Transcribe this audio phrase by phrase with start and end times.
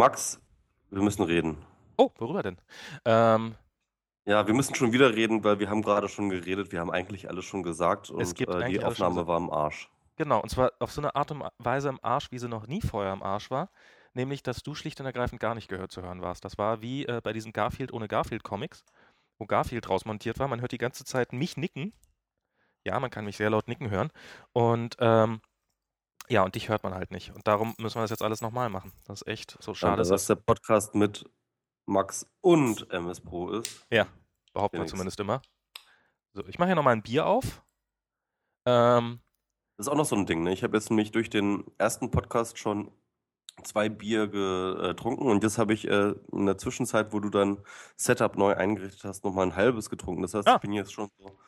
[0.00, 0.40] Max,
[0.88, 1.58] wir müssen reden.
[1.98, 2.56] Oh, worüber denn?
[3.04, 3.54] Ähm,
[4.24, 6.72] Ja, wir müssen schon wieder reden, weil wir haben gerade schon geredet.
[6.72, 9.90] Wir haben eigentlich alles schon gesagt und gibt äh, die Aufnahme war im Arsch.
[10.16, 12.80] genau, und zwar auf so eine Art und Weise im Arsch, wie sie noch nie
[12.80, 13.68] vorher im Arsch war.
[14.14, 16.46] Nämlich, dass du schlicht und ergreifend gar nicht gehört zu hören warst.
[16.46, 18.84] Das war wie äh, bei diesen Garfield ohne Garfield Comics,
[19.38, 20.48] wo Garfield draus montiert war.
[20.48, 21.92] Man hört die ganze Zeit mich nicken.
[22.86, 24.10] Ja, man kann mich sehr laut nicken hören.
[24.54, 25.42] Und ähm,
[26.30, 27.34] ja, und dich hört man halt nicht.
[27.34, 28.92] Und darum müssen wir das jetzt alles nochmal machen.
[29.06, 29.96] Das ist echt so Ja, schade.
[29.98, 31.28] dass ist das der Podcast mit
[31.86, 33.86] Max und MS Pro ist.
[33.90, 34.06] Ja,
[34.52, 35.42] behaupten wir zumindest immer.
[36.32, 37.62] So, ich mache hier nochmal ein Bier auf.
[38.66, 39.20] Ähm,
[39.76, 40.52] Das ist auch noch so ein Ding, ne?
[40.52, 42.92] Ich habe jetzt nämlich durch den ersten Podcast schon
[43.64, 47.58] zwei Bier getrunken und jetzt habe ich äh, in der Zwischenzeit, wo du dein
[47.96, 50.22] Setup neu eingerichtet hast, nochmal ein halbes getrunken.
[50.22, 50.54] Das heißt, Ah.
[50.56, 51.38] ich bin jetzt schon so,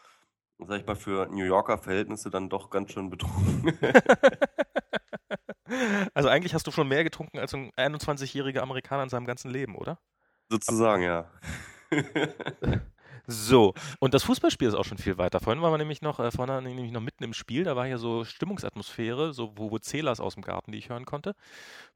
[0.67, 3.79] sag ich mal, für New Yorker Verhältnisse dann doch ganz schön betrunken.
[6.15, 9.77] also eigentlich hast du schon mehr getrunken als ein 21-jähriger Amerikaner in seinem ganzen Leben,
[9.77, 9.99] oder?
[10.49, 11.31] Sozusagen, ja.
[13.27, 15.39] So, und das Fußballspiel ist auch schon viel weiter.
[15.41, 17.99] Vorhin waren wir nämlich noch, äh, vorhin nämlich noch mitten im Spiel, da war hier
[17.99, 21.35] so Stimmungsatmosphäre, so wo, wo Zählers aus dem Garten, die ich hören konnte,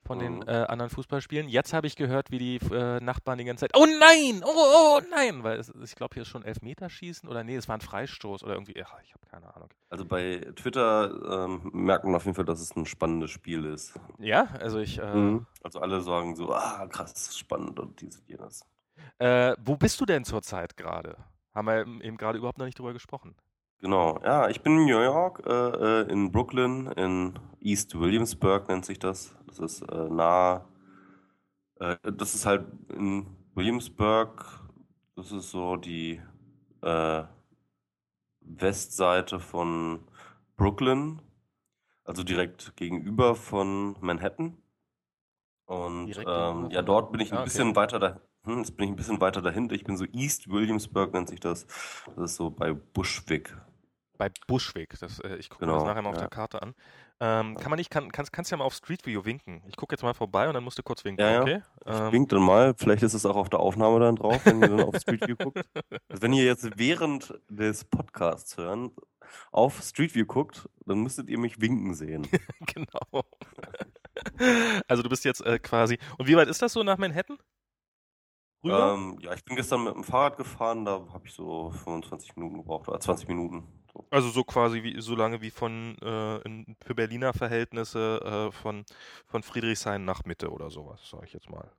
[0.04, 0.42] von den Mhm.
[0.48, 1.48] äh, anderen Fußballspielen.
[1.48, 5.00] Jetzt habe ich gehört, wie die äh, Nachbarn die ganze Zeit, oh nein, oh, oh
[5.10, 8.44] nein, weil es, ich glaube, hier ist schon Elfmeterschießen oder nee, es war ein Freistoß
[8.44, 9.68] oder irgendwie, ach, ich habe keine Ahnung.
[9.90, 13.94] Also bei Twitter ähm, merkt man auf jeden Fall, dass es ein spannendes Spiel ist.
[14.18, 15.46] Ja, also ich, äh, Mhm.
[15.62, 18.64] Also alle sagen so, ah, krass, spannend und dies und jenes.
[19.18, 21.16] Äh, wo bist du denn zurzeit gerade?
[21.54, 23.36] Haben wir eben gerade überhaupt noch nicht drüber gesprochen.
[23.80, 25.50] Genau, ja, ich bin in New York, äh,
[26.02, 29.36] äh, in Brooklyn, in East Williamsburg nennt sich das.
[29.46, 30.66] Das ist äh, nah,
[31.80, 34.44] äh, das ist halt in Williamsburg,
[35.14, 36.20] das ist so die
[36.82, 37.24] äh,
[38.40, 40.00] Westseite von
[40.56, 41.20] Brooklyn,
[42.04, 44.56] also direkt gegenüber von Manhattan.
[45.66, 47.44] Und ähm, ja, dort bin ich ein Ah, okay.
[47.44, 49.74] bisschen weiter da, hm, jetzt bin ich ein bisschen weiter dahinter.
[49.74, 51.66] Ich bin so East Williamsburg nennt sich das.
[52.16, 53.56] Das ist so bei Bushwick.
[54.18, 56.22] Bei Bushwick, das, äh, ich gucke mir das Genau, nachher mal auf ja.
[56.22, 56.74] der Karte an.
[57.20, 59.62] Ähm, kann man nicht, kann, kannst, kannst ja mal auf Street View winken.
[59.68, 61.42] Ich gucke jetzt mal vorbei und dann musst du kurz winken, Ja, ja.
[61.42, 61.62] okay?
[61.86, 64.60] Ich Ähm, wink dann mal, vielleicht ist es auch auf der Aufnahme dann drauf, wenn
[64.62, 65.58] ihr dann auf Street View guckt.
[66.08, 68.90] Also wenn ihr jetzt während des Podcasts hören
[69.50, 72.26] auf Street View guckt, dann müsstet ihr mich winken sehen.
[72.74, 73.24] genau.
[74.88, 75.98] also du bist jetzt äh, quasi.
[76.18, 77.38] Und wie weit ist das so nach Manhattan?
[78.64, 78.94] Rüber?
[78.94, 82.58] ähm, ja, ich bin gestern mit dem Fahrrad gefahren, da habe ich so 25 Minuten
[82.58, 83.66] gebraucht, oder 20 Minuten.
[83.92, 84.06] So.
[84.10, 88.84] also so quasi wie so lange wie von äh, in, für Berliner Verhältnisse äh, von,
[89.26, 91.70] von Friedrichshain nach Mitte oder sowas, sage ich jetzt mal.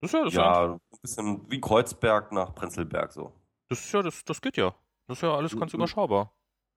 [0.00, 3.32] Das ist ja, das, ja, ein bisschen wie Kreuzberg nach Prenzlberg so.
[3.68, 4.74] das, ist ja das, das geht ja.
[5.06, 5.76] Das ist ja alles ganz Mhm.
[5.76, 6.35] überschaubar.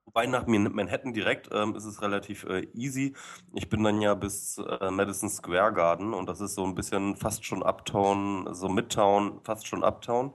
[0.10, 3.16] Wobei nach Man- Manhattan direkt ähm, ist es relativ äh, easy.
[3.54, 7.16] Ich bin dann ja bis äh, Madison Square Garden und das ist so ein bisschen
[7.16, 10.34] fast schon Uptown, so Midtown, fast schon Uptown.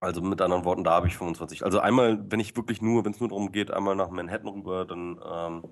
[0.00, 1.62] Also mit anderen Worten, da habe ich 25.
[1.64, 4.86] Also einmal, wenn ich wirklich nur, wenn es nur darum geht, einmal nach Manhattan rüber,
[4.86, 5.64] dann ähm,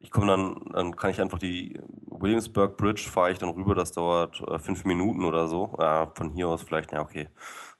[0.00, 3.92] ich komme dann, dann kann ich einfach die Williamsburg Bridge fahre ich dann rüber, das
[3.92, 5.76] dauert äh, fünf Minuten oder so.
[5.80, 7.28] Ja, von hier aus vielleicht, ja okay,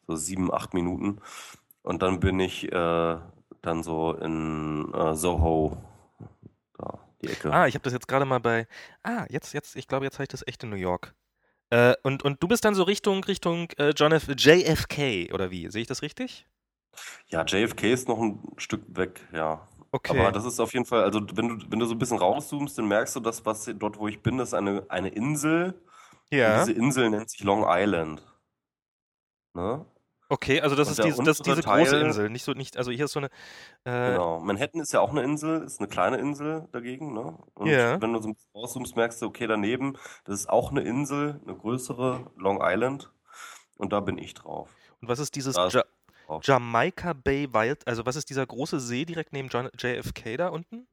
[0.07, 1.21] so sieben, acht Minuten.
[1.83, 3.19] Und dann bin ich äh,
[3.63, 5.77] dann so in äh, Soho,
[6.79, 7.53] da die Ecke.
[7.53, 8.67] Ah, ich habe das jetzt gerade mal bei.
[9.03, 11.15] Ah, jetzt, jetzt, ich glaube, jetzt habe ich das echt in New York.
[11.71, 14.29] Äh, und, und du bist dann so Richtung, Richtung äh, John F.
[14.29, 15.71] JFK, oder wie?
[15.71, 16.47] Sehe ich das richtig?
[17.29, 19.67] Ja, JFK ist noch ein Stück weg, ja.
[19.91, 20.19] Okay.
[20.19, 22.77] Aber das ist auf jeden Fall, also wenn du, wenn du so ein bisschen rauszoomst,
[22.77, 25.75] dann merkst du, dass was dort, wo ich bin, das ist eine, eine Insel.
[26.31, 26.59] Und ja.
[26.59, 28.23] diese Insel nennt sich Long Island.
[29.55, 29.85] Ne?
[30.31, 32.91] Okay, also das Und ist diese, das diese große Teil- Insel, nicht so, nicht, also
[32.91, 33.28] hier ist so eine.
[33.84, 34.41] Äh, Genau.
[34.41, 37.39] Manhattan ist ja auch eine Insel, ist eine kleine Insel dagegen, ne?
[37.55, 38.00] Und Ja.
[38.00, 41.41] wenn du so ein bisschen rauszoomst, merkst du, okay, daneben, das ist auch eine Insel,
[41.47, 43.11] eine größere, Long Island.
[43.78, 44.71] Und da bin ich drauf.
[45.00, 45.84] Und was ist dieses ist ja
[46.27, 46.43] drauf.
[46.45, 50.87] Jamaica Bay Wild, also was ist dieser große See direkt neben John, JFK da unten?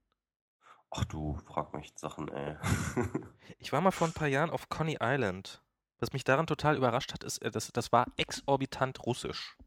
[0.92, 2.56] Ach du, frag mich Sachen, ey.
[3.58, 5.62] Ich war mal vor ein paar Jahren auf Coney Island.
[6.06, 9.58] Was mich daran total überrascht hat, ist, äh, das, das war exorbitant russisch.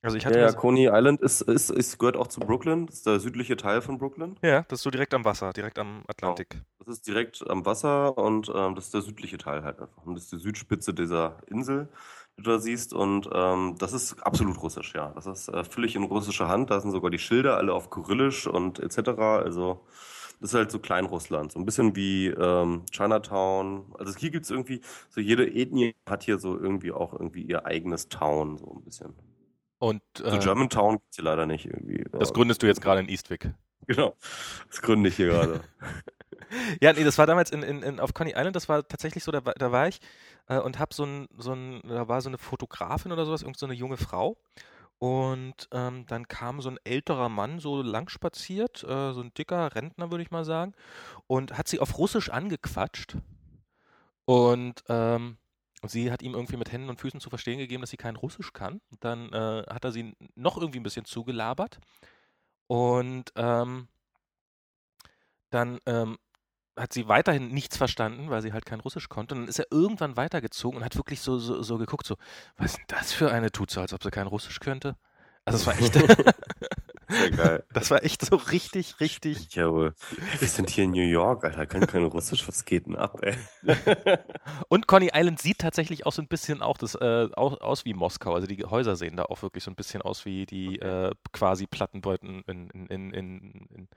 [0.00, 2.86] Also ich hatte Ja, ja, Coney Island ist, ist, ist, gehört auch zu Brooklyn.
[2.86, 4.36] Das ist der südliche Teil von Brooklyn.
[4.42, 6.32] ja, das ist so direkt am Wasser, direkt am Genau.
[6.32, 6.62] Atlantik.
[6.78, 10.06] Das ist direkt am Wasser und ähm, das ist der südliche Teil halt einfach.
[10.06, 11.90] Und das ist die Südspitze dieser Insel,
[12.38, 12.94] die du da siehst.
[12.94, 15.12] Und ähm, das ist absolut russisch, ja.
[15.14, 16.70] Das ist äh, völlig in russischer Hand.
[16.70, 19.10] Da sind sogar die Schilder alle auf Kyrillisch und etc.
[19.20, 19.84] Also
[20.40, 21.52] das ist halt so Kleinrussland.
[21.52, 23.94] So ein bisschen wie ähm, Chinatown.
[23.98, 27.66] Also hier gibt es irgendwie, so jede Ethnie hat hier so irgendwie auch irgendwie ihr
[27.66, 29.14] eigenes Town, so ein bisschen.
[29.78, 32.04] Und So äh, Germantown gibt es hier leider nicht irgendwie.
[32.12, 32.34] das Ja.
[32.34, 33.50] gründest du jetzt gerade in Eastwick.
[33.86, 34.16] Genau.
[34.68, 35.60] Das gründe ich hier gerade.
[36.80, 39.30] ja, nee, das war damals in, in, in, auf Coney Island, das war tatsächlich so,
[39.32, 40.00] da, da war ich
[40.48, 43.58] äh, und hab so ein, so ein, da war so eine Fotografin oder sowas, irgend
[43.58, 44.36] so eine junge Frau.
[44.98, 49.74] Und ähm, dann kam so ein älterer Mann so lang spaziert, äh, so ein dicker
[49.74, 50.72] Rentner, würde ich mal sagen,
[51.26, 53.16] und hat sie auf Russisch angequatscht.
[54.24, 55.36] Und ähm,
[55.82, 58.52] sie hat ihm irgendwie mit Händen und Füßen zu verstehen gegeben, dass sie kein Russisch
[58.52, 58.80] kann.
[58.90, 61.78] Und dann äh, hat er sie noch irgendwie ein bisschen zugelabert.
[62.66, 63.88] Und ähm,
[65.50, 66.18] dann ähm,
[66.76, 69.34] hat sie weiterhin nichts verstanden, weil sie halt kein Russisch konnte.
[69.34, 72.16] Und dann ist er irgendwann weitergezogen und hat wirklich so, so, so geguckt, so,
[72.56, 73.50] was ist denn das für eine?
[73.50, 74.96] Tut so, als ob sie kein Russisch könnte.
[75.44, 75.96] Also es war echt.
[77.08, 77.64] Sehr geil.
[77.72, 79.54] Das war echt so richtig, richtig.
[79.54, 79.94] Ja, wir
[80.40, 81.66] sind hier in New York, Alter.
[81.66, 82.46] Kann kein Russisch.
[82.48, 83.36] Was geht denn ab, ey?
[84.68, 87.94] Und Coney Island sieht tatsächlich auch so ein bisschen auch das, äh, auch, aus wie
[87.94, 88.34] Moskau.
[88.34, 91.66] Also die Häuser sehen da auch wirklich so ein bisschen aus wie die äh, quasi
[91.66, 93.88] Plattenbeuten in, in, in, in,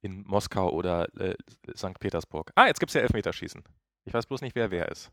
[0.00, 1.34] in Moskau oder äh,
[1.76, 1.98] St.
[1.98, 2.52] Petersburg.
[2.54, 3.62] Ah, jetzt gibt es ja Elfmeterschießen.
[4.04, 5.10] Ich weiß bloß nicht, wer wer ist.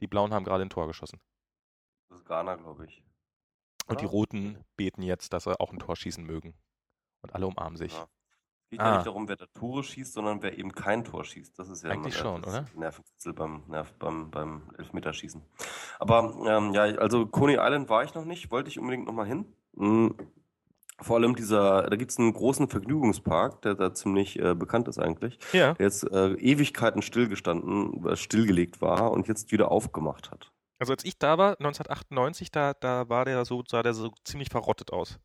[0.00, 1.20] Die Blauen haben gerade ein Tor geschossen.
[2.08, 3.02] Das ist Ghana, glaube ich.
[3.90, 6.54] Und die Roten beten jetzt, dass sie auch ein Tor schießen mögen.
[7.22, 7.92] Und alle umarmen sich.
[7.92, 8.06] Ja.
[8.62, 8.94] Es geht ja Ah.
[8.96, 11.58] nicht darum, wer da Tore schießt, sondern wer eben kein Tor schießt.
[11.58, 12.66] Das ist ja Eigentlich immer schon, oder?
[12.76, 15.42] Nervenkitzel beim, Nerv, beim, beim Elfmeterschießen.
[15.98, 19.44] Aber ähm, ja, also Coney Island war ich noch nicht, wollte ich unbedingt nochmal hin.
[19.74, 20.14] Mhm.
[21.02, 24.98] Vor allem dieser, da gibt es einen großen Vergnügungspark, der da ziemlich äh, bekannt ist
[24.98, 25.72] eigentlich, Ja.
[25.74, 30.52] der jetzt äh, Ewigkeiten stillgestanden, äh, stillgelegt war und jetzt wieder aufgemacht hat.
[30.80, 34.48] Also als ich da war, 1998, da, da war der so, sah der so ziemlich
[34.48, 35.20] verrottet aus.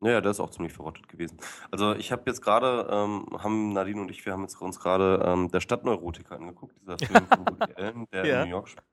[0.00, 1.38] Ja, der ist auch ziemlich verrottet gewesen.
[1.72, 5.22] Also ich habe jetzt gerade, ähm, haben Nadine und ich, wir haben jetzt uns gerade
[5.24, 8.42] ähm, der Stadtneurotiker angeguckt, dieser Film von Woody Allen, der Ja.
[8.42, 8.84] in New York spielt.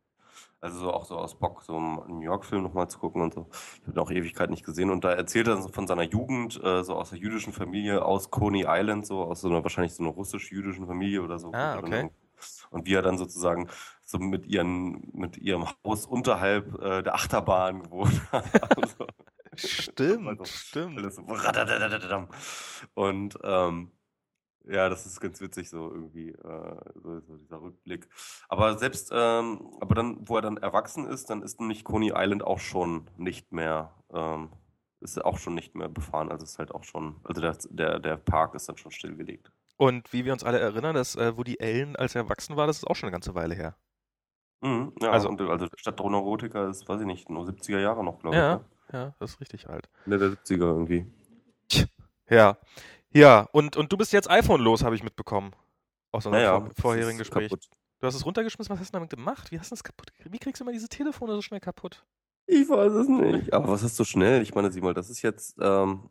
[0.62, 3.48] Also so auch so aus Bock, so einen New York-Film nochmal zu gucken und so.
[3.52, 6.60] Ich habe den auch Ewigkeit nicht gesehen und da erzählt er so von seiner Jugend,
[6.64, 10.02] äh, so aus der jüdischen Familie aus Coney Island, so aus so einer wahrscheinlich so
[10.04, 11.52] einer russisch-jüdischen Familie oder so.
[11.54, 12.10] Ah, okay.
[12.72, 13.70] Und wie er dann sozusagen
[14.06, 18.78] so mit ihren, mit ihrem Haus unterhalb äh, der Achterbahn gewohnt hat.
[18.78, 19.08] Also,
[19.58, 20.98] Stimmt, Also, stimmt.
[20.98, 21.24] alles so.
[22.94, 23.92] Und ähm,
[24.68, 28.08] ja, das ist ganz witzig, so irgendwie, äh, so, so dieser Rückblick.
[28.50, 32.44] Aber selbst, ähm, aber dann, wo er dann erwachsen ist, dann ist nämlich Coney Island
[32.44, 34.50] auch schon nicht mehr, ähm,
[35.02, 36.32] ist auch schon nicht mehr befahren.
[36.32, 39.52] Also ist halt auch schon, also der, der, der Park ist dann schon stillgelegt.
[39.78, 42.78] Und wie wir uns alle erinnern, dass äh, Woody Allen, als er erwachsen war, das
[42.78, 43.78] ist auch schon eine ganze Weile her.
[44.62, 48.20] Mhm, ja, Also- und also Stadt Neurotica ist, weiß ich nicht, nur 70er Jahre noch,
[48.20, 48.56] glaube Ja.
[48.56, 48.94] ich.
[48.94, 49.00] Ne?
[49.00, 49.90] Ja, das ist richtig alt.
[50.06, 51.06] Ende der 70er irgendwie.
[52.30, 52.58] Ja.
[53.12, 55.52] Ja, und, und du bist jetzt iPhone los, habe ich mitbekommen.
[56.12, 57.50] Aus unserem Naja, vor vorherigen Gespräch.
[57.50, 57.68] kaputt.
[58.00, 59.52] Du hast es runtergeschmissen, was hast du damit gemacht?
[59.52, 60.12] Wie hast du das kaputt?
[60.24, 62.06] Wie kriegst du immer diese Telefone so schnell kaputt?
[62.48, 63.54] Ich weiß es nicht.
[63.54, 64.42] Aber was ist so schnell?
[64.42, 66.08] Ich meine, sieh mal, das ist jetzt, ähm,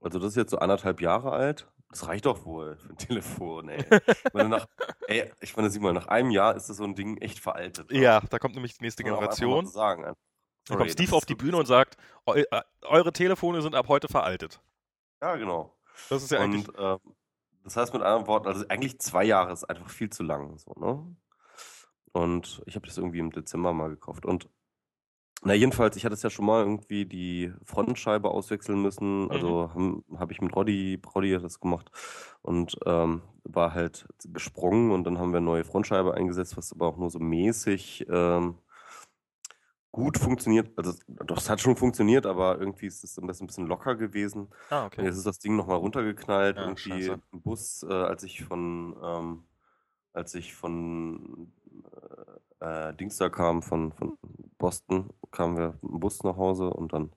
[0.00, 1.68] also das ist jetzt so anderthalb Jahre alt.
[1.92, 3.84] Das reicht doch wohl für ein Telefon, ey.
[4.24, 4.66] Ich meine, nach,
[5.08, 7.90] ey, ich meine, sieh mal, nach einem Jahr ist das so ein Ding echt veraltet.
[7.90, 8.00] ne?
[8.00, 9.66] Ja, da kommt nämlich die nächste Generation.
[9.66, 10.02] sagen.
[10.66, 11.96] Sorry, kommt das Steve auf die Bühne und sagt,
[12.26, 14.62] Eu äh, eure Telefone sind ab heute veraltet.
[15.20, 15.76] Ja, genau.
[16.08, 16.66] Das ist ja eigentlich.
[16.68, 17.14] Und ähm,
[17.64, 20.56] das heißt mit anderen Worten, also eigentlich zwei Jahre ist einfach viel zu lang.
[20.58, 21.14] So, ne?
[22.12, 24.24] Und ich habe das irgendwie im Dezember mal gekauft.
[24.24, 24.48] Und
[25.44, 29.30] na, jedenfalls, ich hatte es ja schon mal irgendwie die Frontscheibe auswechseln müssen.
[29.30, 31.90] Also habe hab ich mit Roddy, Roddy hat das gemacht
[32.42, 36.86] und ähm, war halt gesprungen und dann haben wir eine neue Frontscheibe eingesetzt, was aber
[36.86, 38.58] auch nur so mäßig ähm,
[39.90, 40.70] gut funktioniert.
[40.78, 44.48] Also doch, es hat schon funktioniert, aber irgendwie ist es ein bisschen, locker gewesen.
[44.70, 45.04] ah, Und okay.
[45.04, 47.20] jetzt ist das Ding nochmal runtergeknallt, Ja, irgendwie scheiße.
[47.32, 49.44] im Bus, äh, als ich von, ähm,
[50.12, 51.52] als ich von
[51.84, 54.16] äh, äh, Dings da kam, von, von
[54.58, 57.12] Boston, kamen wir im Bus nach Hause und dann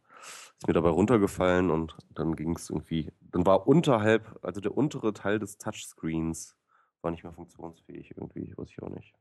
[0.57, 5.13] ist mir dabei runtergefallen und dann ging es irgendwie, dann war unterhalb, also der untere
[5.13, 6.55] Teil des Touchscreens
[7.01, 9.13] war nicht mehr funktionsfähig irgendwie, weiß ich auch nicht.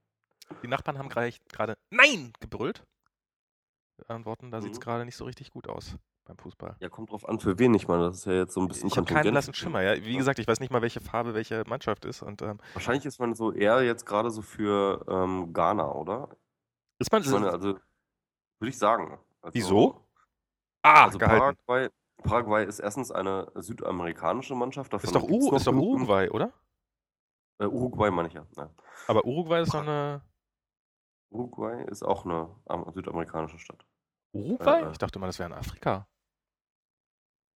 [0.63, 2.85] Die Nachbarn haben gerade Nein gebrüllt.
[3.99, 4.85] Mit anderen Worten, da sieht es Mhm.
[4.85, 6.77] gerade nicht so richtig gut aus beim Fußball.
[6.81, 7.75] Ja, kommt drauf an, für wen.
[7.75, 9.83] Ich meine, das ist ja jetzt so ein bisschen Ich habe keinen blassen Schimmer.
[9.83, 10.03] Ja.
[10.03, 12.23] Wie gesagt, ich weiß nicht mal, welche Farbe welche Mannschaft ist.
[12.23, 16.29] Und ähm, Wahrscheinlich ist man so eher jetzt gerade so für ähm, Ghana, oder?
[16.99, 17.23] ist man.
[17.23, 17.69] Ich meine, also
[18.61, 19.19] würde ich sagen.
[19.43, 20.07] Also, Wieso?
[20.83, 21.57] ah, Also gehalten.
[21.67, 21.91] Paraguay,
[22.23, 24.93] Paraguay ist erstens eine südamerikanische Mannschaft.
[24.93, 25.75] Davon Ist doch, noch ist doch.
[25.75, 26.53] Uruguay, oder?
[27.59, 28.47] Äh, Uruguay meine ich ja.
[28.57, 28.71] ja.
[29.09, 30.23] Aber Uruguay ist doch eine.
[31.31, 33.85] Uruguay ist auch eine am- südamerikanische Stadt.
[34.33, 34.83] Uruguay?
[34.83, 34.91] Äh, äh.
[34.93, 36.07] Ich dachte mal, das wäre in Afrika.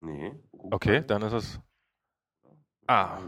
[0.00, 0.32] Nee.
[0.52, 1.60] Okay, dann ist es.
[2.86, 3.18] Ah.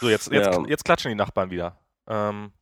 [0.00, 0.66] So, jetzt, jetzt, Ja.
[0.66, 1.78] jetzt klatschen die Nachbarn wieder.
[2.06, 2.52] Ähm,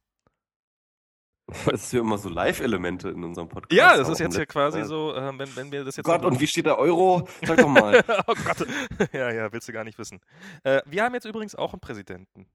[1.72, 3.72] Es sind ja immer so Live-Elemente in unserem Podcast.
[3.72, 4.36] ja, das ist jetzt nett.
[4.38, 6.06] hier quasi so, ähm, wenn, wenn wir das jetzt.
[6.06, 7.28] Gott, noch- und wie steht der Euro?
[7.44, 8.02] Sag doch mal.
[8.26, 8.66] oh Gott.
[9.12, 10.20] Ja, ja, willst du gar nicht wissen.
[10.62, 12.46] Äh, wir haben jetzt übrigens auch einen Präsidenten.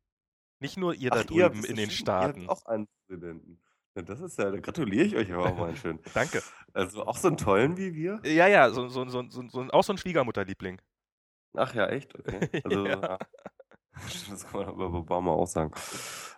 [0.59, 2.41] Nicht nur ihr da drüben in den Staaten.
[2.41, 3.61] Ihr habt auch einen Präsidenten.
[3.95, 5.99] Das ist ja, da gratuliere ich euch aber auch mal schön.
[6.13, 6.41] Danke.
[6.73, 8.21] Also auch so einen tollen wie wir?
[8.23, 10.79] Ja, ja, so, so, so, so, auch so ein Schwiegermutterliebling.
[11.55, 12.17] Ach ja, echt?
[12.17, 12.49] Okay.
[12.63, 13.01] Also, ja.
[13.01, 13.17] ja.
[14.29, 15.71] Das kann man über Obama auch sagen.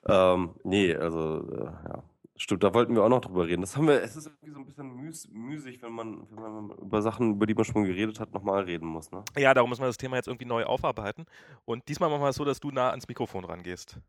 [0.07, 2.03] Ähm, nee, also, äh, ja.
[2.37, 3.61] Stimmt, da wollten wir auch noch drüber reden.
[3.61, 6.71] Das haben wir, es ist irgendwie so ein bisschen müß, müßig, wenn man, wenn man
[6.79, 9.11] über Sachen, über die man schon geredet hat, nochmal reden muss.
[9.11, 9.23] Ne?
[9.37, 11.25] Ja, darum müssen wir das Thema jetzt irgendwie neu aufarbeiten.
[11.65, 13.99] Und diesmal machen wir es so, dass du nah ans Mikrofon rangehst.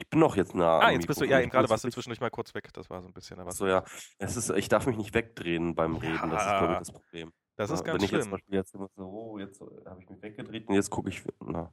[0.00, 0.78] Ich bin doch jetzt nah.
[0.78, 2.72] Ah, jetzt bist du, ja, eben gerade warst du zwischendurch mal kurz weg.
[2.72, 3.38] Das war so ein bisschen.
[3.50, 3.84] so, ja.
[4.18, 6.30] Es ist, ich darf mich nicht wegdrehen beim Reden.
[6.30, 7.32] Das ist, glaube ich, das Problem.
[7.56, 10.08] Das ist ja, ganz Wenn ich jetzt zum Beispiel jetzt so, oh, jetzt habe ich
[10.08, 11.70] mich weggedreht und jetzt gucke ich, na.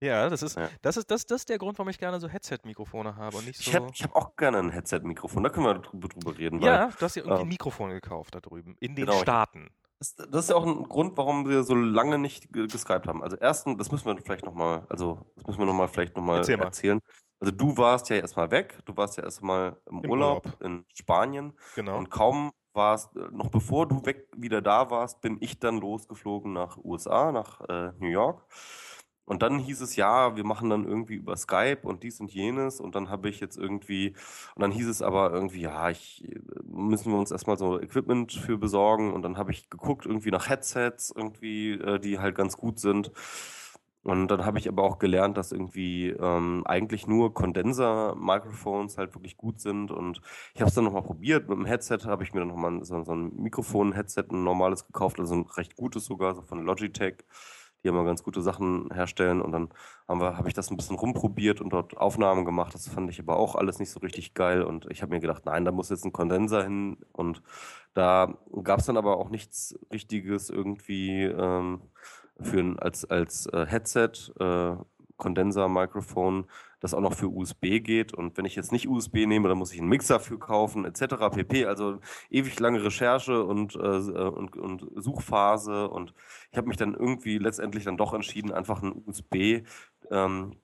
[0.00, 0.68] Ja, das ist, ja.
[0.82, 3.58] Das, ist das, das ist der Grund, warum ich gerne so Headset-Mikrofone habe und nicht
[3.58, 3.70] so.
[3.70, 6.60] Ich habe hab auch gerne ein Headset-Mikrofon, da können wir drüber, drüber reden.
[6.60, 9.18] Ja, weil, du hast ja irgendwie äh, ein Mikrofon gekauft da drüben, in den genau,
[9.20, 9.70] Staaten.
[9.98, 13.22] Das, das, ist ja auch ein Grund, warum wir so lange nicht geskypt haben.
[13.22, 16.60] Also erstens, das müssen wir vielleicht nochmal, also das müssen wir nochmal vielleicht nochmal Erzähl
[16.60, 17.00] erzählen.
[17.40, 20.84] Also du warst ja erstmal weg, du warst ja erstmal im, Im Urlaub, Urlaub, in
[20.94, 21.52] Spanien.
[21.74, 21.98] Genau.
[21.98, 26.52] Und kaum warst, äh, noch bevor du weg wieder da warst, bin ich dann losgeflogen
[26.52, 28.46] nach USA, nach äh, New York.
[29.26, 32.80] Und dann hieß es ja, wir machen dann irgendwie über Skype und dies und jenes.
[32.80, 34.10] Und dann habe ich jetzt irgendwie,
[34.54, 36.24] und dann hieß es aber irgendwie, ja, ich,
[36.62, 39.12] müssen wir uns erstmal so Equipment für besorgen.
[39.12, 43.10] Und dann habe ich geguckt, irgendwie nach Headsets, irgendwie, äh, die halt ganz gut sind.
[44.06, 49.36] Und dann habe ich aber auch gelernt, dass irgendwie ähm, eigentlich nur Kondenser-Microphones halt wirklich
[49.36, 49.90] gut sind.
[49.90, 50.20] Und
[50.54, 51.48] ich habe es dann nochmal probiert.
[51.48, 55.18] Mit dem Headset habe ich mir dann nochmal so, so ein Mikrofon-Headset, ein normales gekauft,
[55.18, 57.24] also ein recht gutes sogar, so von Logitech
[57.82, 59.40] die immer ganz gute Sachen herstellen.
[59.40, 59.68] Und dann
[60.08, 62.74] habe ich das ein bisschen rumprobiert und dort Aufnahmen gemacht.
[62.74, 64.62] Das fand ich aber auch alles nicht so richtig geil.
[64.62, 66.98] Und ich habe mir gedacht, nein, da muss jetzt ein Kondenser hin.
[67.12, 67.42] Und
[67.94, 71.80] da gab es dann aber auch nichts Richtiges irgendwie ähm,
[72.40, 74.76] für ein, als, als äh, Headset, äh,
[75.16, 76.46] Kondenser-Mikrofon,
[76.80, 78.12] das auch noch für USB geht.
[78.12, 81.30] Und wenn ich jetzt nicht USB nehme, dann muss ich einen Mixer für kaufen, etc.
[81.32, 81.66] pp.
[81.66, 82.00] Also
[82.30, 85.88] ewig lange Recherche und, äh, und, und Suchphase.
[85.88, 86.14] Und
[86.50, 89.66] ich habe mich dann irgendwie letztendlich dann doch entschieden, einfach ein USB
[90.10, 90.56] ähm,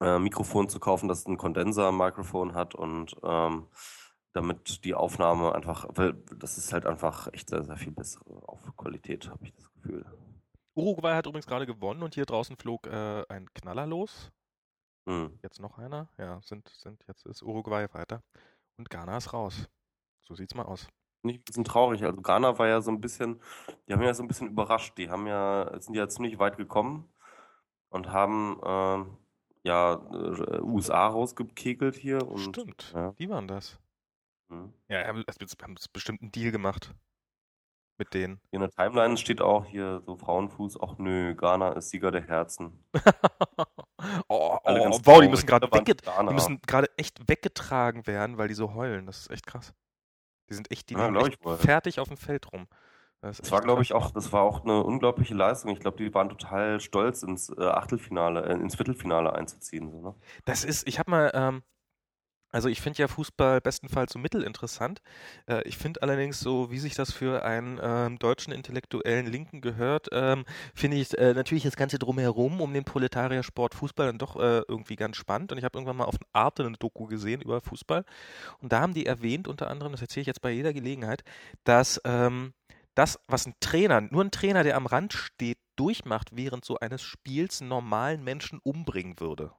[0.00, 3.66] äh, Mikrofon zu kaufen, das ein Kondenser-Mikrofon hat und ähm,
[4.32, 8.24] damit die Aufnahme einfach, weil das ist halt einfach echt sehr, sehr viel bessere
[8.76, 10.04] Qualität, habe ich das Gefühl.
[10.74, 14.32] Uruguay hat übrigens gerade gewonnen und hier draußen flog äh, ein Knaller los.
[15.06, 15.38] Mhm.
[15.42, 16.08] Jetzt noch einer.
[16.18, 18.22] Ja, sind, sind, jetzt ist Uruguay weiter.
[18.76, 19.68] Und Ghana ist raus.
[20.22, 20.88] So sieht's mal aus.
[21.22, 22.02] Nicht ein bisschen traurig.
[22.04, 23.40] Also Ghana war ja so ein bisschen,
[23.86, 24.98] die haben ja so ein bisschen überrascht.
[24.98, 27.12] Die haben ja, sind ja ziemlich weit gekommen
[27.88, 32.26] und haben äh, ja äh, USA rausgekegelt hier.
[32.26, 32.92] Und, Stimmt.
[32.94, 33.12] Ja.
[33.12, 33.78] Die waren das.
[34.48, 34.72] Mhm.
[34.88, 35.24] Ja, haben,
[35.62, 36.94] haben bestimmt einen Deal gemacht
[37.98, 38.40] mit denen.
[38.50, 42.84] In der Timeline steht auch hier so Frauenfuß, ach nö, Ghana ist Sieger der Herzen.
[44.28, 48.74] oh, oh wow, die müssen gerade die müssen gerade echt weggetragen werden, weil die so
[48.74, 49.06] heulen.
[49.06, 49.72] Das ist echt krass.
[50.48, 52.66] Die sind echt, die ja, echt fertig auf dem Feld rum.
[53.24, 55.70] Das, das war, glaube ich, auch, das war auch eine unglaubliche Leistung.
[55.70, 59.90] Ich glaube, die waren total stolz, ins äh, Achtelfinale, äh, ins Viertelfinale einzuziehen.
[59.90, 60.14] So, ne?
[60.44, 61.62] Das ist, ich habe mal, ähm,
[62.54, 65.02] also ich finde ja Fußball bestenfalls so mittelinteressant.
[65.48, 70.06] Äh, ich finde allerdings so, wie sich das für einen ähm, deutschen intellektuellen Linken gehört,
[70.12, 74.62] ähm, finde ich äh, natürlich das Ganze drumherum um den Proletariersport Fußball dann doch äh,
[74.68, 75.50] irgendwie ganz spannend.
[75.50, 78.04] Und ich habe irgendwann mal auf Arte eine Doku gesehen über Fußball.
[78.60, 81.24] Und da haben die erwähnt, unter anderem, das erzähle ich jetzt bei jeder Gelegenheit,
[81.64, 82.54] dass ähm,
[82.94, 87.02] das, was ein Trainer, nur ein Trainer, der am Rand steht, durchmacht während so eines
[87.02, 89.50] Spiels einen normalen Menschen umbringen würde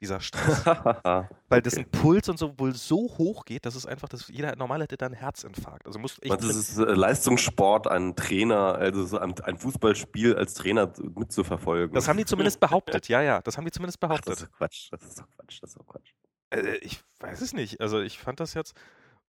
[0.00, 0.64] dieser Stress.
[0.66, 1.60] Weil okay.
[1.62, 4.82] das ein Puls und so wohl so hoch geht, dass es einfach, dass jeder normal
[4.82, 5.86] hätte dann Herzinfarkt.
[5.86, 6.30] Also muss ich.
[6.30, 11.94] Das ist äh, Leistungssport, ein Trainer, also so ein, ein, Fußballspiel als Trainer mitzuverfolgen.
[11.94, 14.28] Das haben die zumindest behauptet, ja, ja, das haben die zumindest behauptet.
[14.28, 16.12] Ach, das ist Quatsch, das ist doch Quatsch, das ist doch Quatsch.
[16.50, 17.80] Äh, ich weiß es nicht.
[17.80, 18.74] Also ich fand das jetzt.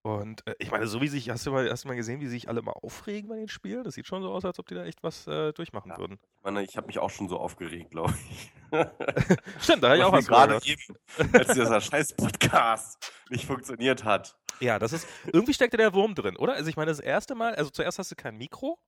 [0.03, 2.27] Und äh, ich meine, so wie sich, hast du, mal, hast du mal gesehen, wie
[2.27, 3.83] sich alle mal aufregen bei den Spielen?
[3.83, 6.19] Das sieht schon so aus, als ob die da echt was äh, durchmachen ja, würden.
[6.37, 8.51] Ich meine, ich habe mich auch schon so aufgeregt, glaube ich.
[9.63, 10.97] Stimmt, da habe ich auch was gerade eben,
[11.33, 14.35] als dieser scheiß Podcast nicht funktioniert hat.
[14.59, 16.53] Ja, das ist, irgendwie steckt da der Wurm drin, oder?
[16.53, 18.79] Also ich meine, das erste Mal, also zuerst hast du kein Mikro,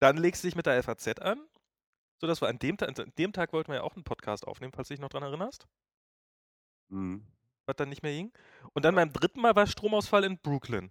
[0.00, 1.40] dann legst du dich mit der FAZ an,
[2.20, 4.72] so dass wir an dem, an dem Tag wollten wir ja auch einen Podcast aufnehmen,
[4.72, 5.66] falls du dich noch dran erinnerst.
[6.88, 7.33] Mhm
[7.66, 8.32] was dann nicht mehr ging.
[8.72, 10.90] Und dann beim dritten Mal war Stromausfall in Brooklyn.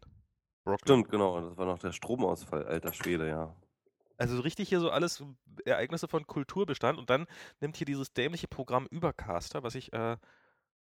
[0.63, 0.79] Brooklyn.
[0.99, 1.41] Stimmt, genau.
[1.41, 3.55] Das war noch der Stromausfall, alter Schwede, ja.
[4.17, 5.23] Also richtig hier so alles
[5.65, 7.25] Ereignisse von Kulturbestand und dann
[7.59, 10.17] nimmt hier dieses dämliche Programm Übercaster, was ich, äh,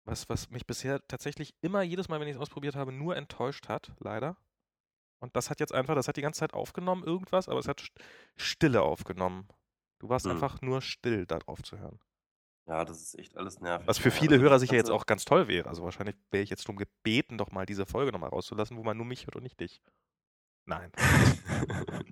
[0.04, 3.68] was, was mich bisher tatsächlich immer jedes Mal, wenn ich es ausprobiert habe, nur enttäuscht
[3.68, 4.36] hat, leider.
[5.20, 7.82] Und das hat jetzt einfach, das hat die ganze Zeit aufgenommen, irgendwas, aber es hat
[8.36, 9.48] Stille aufgenommen.
[10.00, 10.32] Du warst hm.
[10.32, 11.98] einfach nur still, da drauf zu hören.
[12.66, 13.86] Ja, das ist echt alles nervig.
[13.86, 15.68] Was für Ja, viele also Hörer das sicher jetzt auch ganz toll wäre.
[15.68, 18.96] Also wahrscheinlich wäre ich jetzt darum gebeten, doch mal diese Folge nochmal rauszulassen, wo man
[18.96, 19.82] nur mich hört und nicht dich.
[20.66, 20.90] Nein.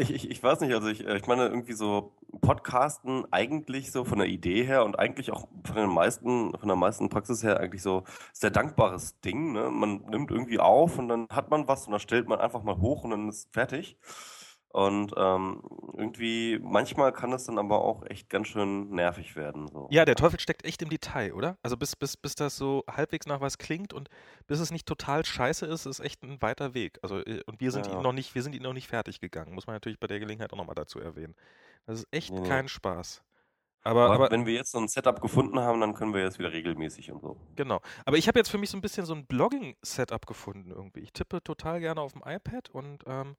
[0.00, 4.04] Ich, ich, ich weiß nicht, also ich, äh, ich meine irgendwie so Podcasten eigentlich so
[4.04, 7.60] von der Idee her und eigentlich auch von den meisten, von der meisten Praxis her
[7.60, 9.52] eigentlich so sehr dankbares Ding.
[9.52, 9.70] Ne?
[9.70, 12.78] Man nimmt irgendwie auf und dann hat man was und dann stellt man einfach mal
[12.78, 13.98] hoch und dann ist fertig.
[14.70, 15.62] Und ähm,
[15.96, 19.66] irgendwie, manchmal kann es dann aber auch echt ganz schön nervig werden.
[19.68, 19.88] So.
[19.90, 21.56] Ja, der Teufel steckt echt im Detail, oder?
[21.62, 24.08] Also bis, bis, bis das so halbwegs nach was klingt und
[24.46, 26.98] bis es nicht total scheiße ist, ist echt ein weiter Weg.
[27.02, 27.94] Also, äh, und wir sind Ja.
[27.94, 29.54] ihn noch nicht, wir sind ihn noch nicht fertig gegangen.
[29.54, 31.34] Muss man natürlich bei der Gelegenheit auch nochmal dazu erwähnen.
[31.86, 32.46] Das ist echt nee.
[32.46, 33.24] kein Spaß.
[33.84, 36.38] Aber, Aber, aber wenn wir jetzt so ein Setup gefunden haben, dann können wir jetzt
[36.38, 37.40] wieder regelmäßig und so.
[37.56, 37.80] Genau.
[38.04, 41.00] Aber ich habe jetzt für mich so ein bisschen so ein Blogging-Setup gefunden irgendwie.
[41.00, 43.36] Ich tippe total gerne auf dem iPad und ähm,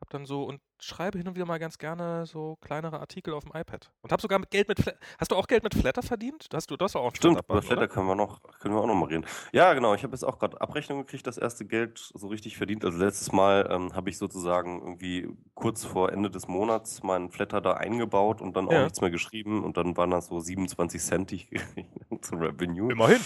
[0.00, 3.44] habe dann so und schreibe hin und wieder mal ganz gerne so kleinere Artikel auf
[3.44, 3.90] dem iPad.
[4.02, 4.98] Und habe sogar mit Geld mit Flatter.
[5.18, 6.46] Hast du auch Geld mit Flatter verdient?
[6.52, 9.06] Hast du das auch Stimmt, über Flatter können wir noch, können wir auch noch mal
[9.06, 9.24] reden.
[9.52, 9.94] Ja, genau.
[9.94, 12.84] Ich habe jetzt auch gerade Abrechnung gekriegt, das erste Geld so richtig verdient.
[12.84, 17.60] Also letztes Mal ähm, habe ich sozusagen irgendwie kurz vor Ende des Monats meinen Flatter
[17.62, 18.82] da eingebaut und dann auch Ja.
[18.84, 21.48] nichts mehr geschrieben und dann waren das so 27 Cent die ich
[22.20, 22.92] zu Revenue.
[22.92, 23.20] Immerhin.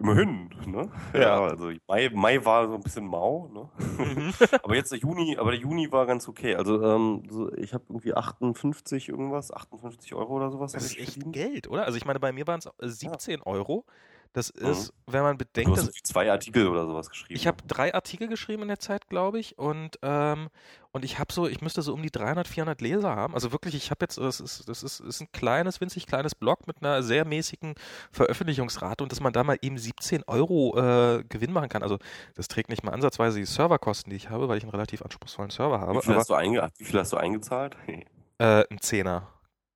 [0.00, 0.90] Immerhin, ne?
[1.14, 1.40] Ja.
[1.42, 3.68] also Mai, Mai war so ein bisschen mau, ne?
[3.78, 4.32] Mhm.
[4.62, 6.54] Aber jetzt der Juni, aber der Juni war ganz okay.
[6.56, 10.72] Also ähm, so, ich habe irgendwie 58 irgendwas, 58 Euro oder sowas.
[10.72, 11.32] Das ist echt.
[11.32, 11.84] Geld, oder?
[11.84, 13.84] Also ich meine, bei mir waren es 17 Euro.
[14.32, 14.68] Das Mhm.
[14.68, 17.34] ist, wenn man Du bedenkt, hast dass zwei Artikel oder sowas geschrieben.
[17.34, 20.50] Ich habe drei Artikel geschrieben in der Zeit, glaube ich, und, ähm,
[20.92, 23.34] und ich habe so, ich müsste so um die 300, 400 Leser haben.
[23.34, 26.68] Also wirklich, ich habe jetzt, das ist, das ist, ist ein kleines, winzig kleines Blog
[26.68, 27.74] mit einer sehr mäßigen
[28.12, 31.82] Veröffentlichungsrate und dass man da mal eben 17 Euro äh, Gewinn machen kann.
[31.82, 31.98] Also
[32.36, 35.50] das trägt nicht mal ansatzweise die Serverkosten, die ich habe, weil ich einen relativ anspruchsvollen
[35.50, 35.94] Server habe.
[35.94, 37.76] Wie viel, Aber hast du einge wie viel hast du eingezahlt?
[38.38, 39.28] äh, ein Zehner,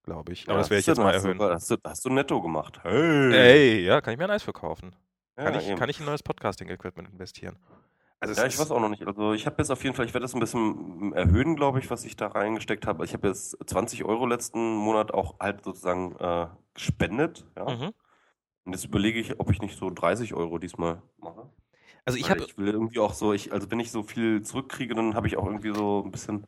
[0.04, 0.48] glaube ich.
[0.48, 1.42] Aber das werde ich jetzt mal hast du- erhöhen.
[1.52, 2.80] Hast du, hast du netto gemacht?
[2.82, 3.32] Hey!
[3.34, 4.94] Ey, ja, kann ich mir ein Eis verkaufen.
[5.36, 7.56] Ja, Kann ich, kann ich in neues Podcasting-Equipment investieren?
[8.20, 9.04] Also Ja, ich weiß auch noch nicht.
[9.06, 11.90] Also ich habe jetzt auf jeden Fall, ich werde das ein bisschen erhöhen, glaube ich,
[11.90, 13.04] was ich da reingesteckt habe.
[13.04, 17.44] Ich habe jetzt 20 Euro letzten Monat auch halt sozusagen äh, gespendet.
[17.56, 17.64] Ja?
[17.68, 17.92] Mhm.
[18.64, 21.50] Und jetzt überlege ich, ob ich nicht so 30 Euro diesmal mache.
[22.06, 24.94] Also ich habe ich will irgendwie auch so, ich, also wenn ich so viel zurückkriege,
[24.94, 26.46] dann habe ich auch irgendwie so ein bisschen,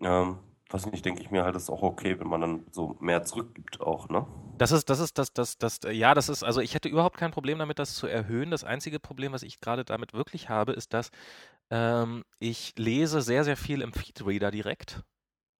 [0.00, 0.38] ähm,
[0.70, 3.22] weiß nicht, denke ich mir halt, das ist auch okay, wenn man dann so mehr
[3.24, 4.26] zurückgibt auch, ne?
[4.58, 7.30] Das ist, das ist, das, das, das, ja, das ist, also ich hätte überhaupt kein
[7.30, 8.50] Problem damit, das zu erhöhen.
[8.50, 11.10] Das einzige Problem, was ich gerade damit wirklich habe, ist, dass
[11.70, 15.02] ähm, ich lese sehr, sehr viel im Feedreader direkt.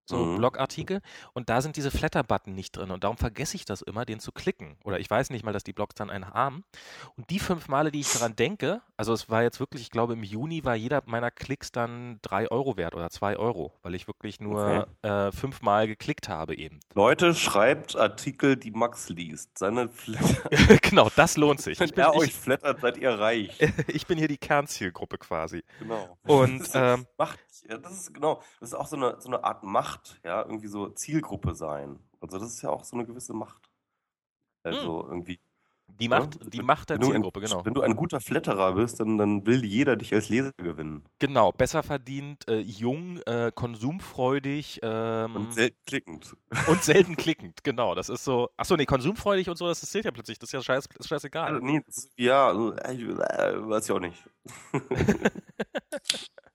[0.07, 0.37] So Mhm.
[0.39, 1.01] Blogartikel
[1.35, 4.33] und da sind diese Flatter-Button nicht drin und darum vergesse ich das immer, den zu
[4.33, 4.77] klicken.
[4.85, 6.65] Oder ich weiß nicht mal, dass die Blogs dann einen haben.
[7.17, 10.15] Und die fünf Male, die ich daran denke, also es war jetzt wirklich, ich glaube,
[10.15, 14.07] im Juni war jeder meiner Klicks dann drei Euro wert oder zwei Euro, weil ich
[14.07, 16.81] wirklich nur äh, fünfmal geklickt habe eben.
[16.95, 19.59] Leute, schreibt Artikel, die Max liest.
[19.59, 20.49] Seine Flatter.
[20.83, 21.79] genau, das lohnt sich.
[21.81, 23.59] Wenn bin, er euch flattert, seid ihr reich.
[23.89, 25.63] ich bin hier die Kernzielgruppe quasi.
[25.79, 26.17] Genau.
[26.27, 27.39] Und, das ist, ähm, Macht,
[27.69, 30.69] ja, das ist genau, das ist auch so eine, so eine Art Macht, ja, irgendwie
[30.69, 31.99] so Zielgruppe sein.
[32.21, 33.63] Also das ist ja auch so eine gewisse Macht.
[34.63, 35.39] Also irgendwie.
[35.89, 37.65] Die Macht, Ja, die Macht der wenn du ein- Zielgruppe, genau.
[37.65, 41.05] Wenn du ein guter Flatterer bist, dann, dann will jeder dich als Leser gewinnen.
[41.21, 46.37] Genau, besser verdient, äh, jung, äh, konsumfreudig ähm, Und selten klickend.
[46.67, 47.63] und selten klickend.
[47.63, 48.51] Genau, das ist so.
[48.57, 50.39] Achso, nee, konsumfreudig und so, das zählt ja plötzlich.
[50.41, 51.61] Das ist ja scheiß, ist Also, scheißegal.
[51.61, 54.29] nee, das ja, also, äh, weiß ich auch nicht.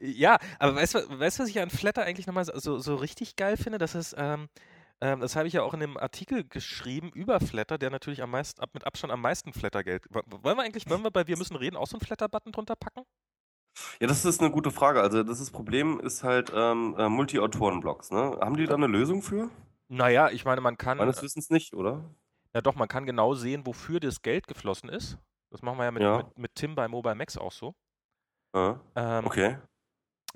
[0.00, 3.56] Ja, aber weißt du, weißt was ich an Flatter eigentlich nochmal so, so richtig geil
[3.56, 3.78] finde?
[3.78, 4.48] Das ist, ähm,
[5.00, 8.30] ähm, das habe ich ja auch in dem Artikel geschrieben über Flatter, der natürlich am
[8.30, 10.06] meisten, ab, mit Abstand am meisten Flattergeld.
[10.10, 13.04] Wollen wir eigentlich, wollen wir bei Wir müssen reden auch so einen Flatter-Button drunter packen?
[14.00, 15.00] Ja, das ist eine gute Frage.
[15.00, 18.38] Also das, ist das Problem ist halt ähm, äh, Multi-Autoren-Blogs, ne?
[18.40, 19.50] Haben die da eine Lösung für?
[19.88, 22.04] Naja, ich meine, man kann, Meines Wissens nicht, oder?
[22.54, 25.18] ja doch, man kann genau sehen, wofür das Geld geflossen ist.
[25.50, 26.16] Das machen wir ja mit, Ja.
[26.18, 27.74] mit, mit Tim bei Mobile Max auch so.
[28.54, 29.58] Ja, Ähm, okay.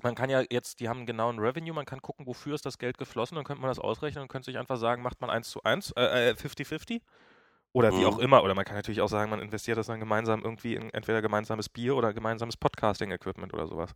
[0.03, 2.77] Man kann ja jetzt, die haben einen genauen Revenue, man kann gucken, wofür ist das
[2.77, 5.49] Geld geflossen, dann könnte man das ausrechnen und könnte sich einfach sagen, macht man 1
[5.49, 7.01] zu 1, äh, äh, 50-50
[7.73, 8.05] oder wie Mhm.
[8.05, 8.43] auch immer.
[8.43, 11.67] Oder man kann natürlich auch sagen, man investiert das dann gemeinsam irgendwie in entweder gemeinsames
[11.67, 13.93] Bier oder gemeinsames Podcasting-Equipment oder sowas.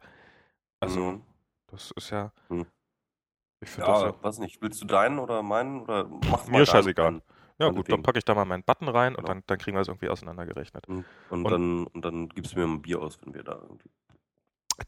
[0.79, 1.21] Also, Mhm.
[1.67, 2.31] das ist ja.
[2.49, 2.65] Mhm.
[3.63, 4.23] Ich finde das Ja, ja.
[4.23, 4.60] weiß nicht.
[4.63, 5.81] Willst du deinen oder meinen?
[5.81, 7.13] Oder mach Mir scheißegal.
[7.60, 7.75] Ja, Meinetwegen.
[7.75, 9.27] gut, dann packe ich da mal meinen Button rein und Genau.
[9.36, 10.88] dann, dann kriegen wir es irgendwie auseinandergerechnet.
[10.88, 13.91] Und, Und- dann, und dann gibst du mir ein Bier aus, wenn wir da irgendwie.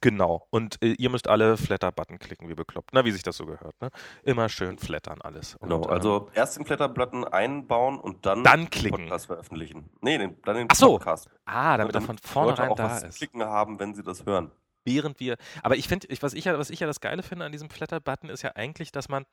[0.02, 0.48] Genau.
[0.50, 2.90] Und äh, ihr müsst alle Flatter-Button klicken, wie bekloppt.
[2.94, 3.90] Na, wie sich das so gehört, ne?
[4.24, 5.58] Immer schön flattern alles.
[5.62, 9.00] Genau, Und, ähm, also erst den Flatterbutton einbauen und dann, Dann den klicken.
[9.04, 9.90] Podcast veröffentlichen.
[10.02, 10.94] Nee, den, dann den Ach so.
[10.98, 11.30] Podcast.
[11.46, 13.18] Ah, damit er von Leute vornherein auch da was ist.
[13.18, 14.52] klicken haben, wenn sie das hören.
[14.86, 15.38] während wir.
[15.62, 17.70] Aber ich finde, ich, was, ich ja, was ich ja das Geile finde an diesem
[17.70, 19.26] Flatter-Button ist ja eigentlich, dass man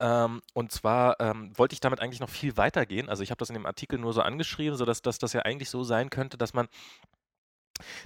[0.00, 3.08] Ähm, und zwar ähm, wollte ich damit eigentlich noch viel weiter gehen.
[3.08, 5.70] Also ich habe das in dem Artikel nur so angeschrieben, sodass das, das ja eigentlich
[5.70, 6.68] so sein könnte, dass man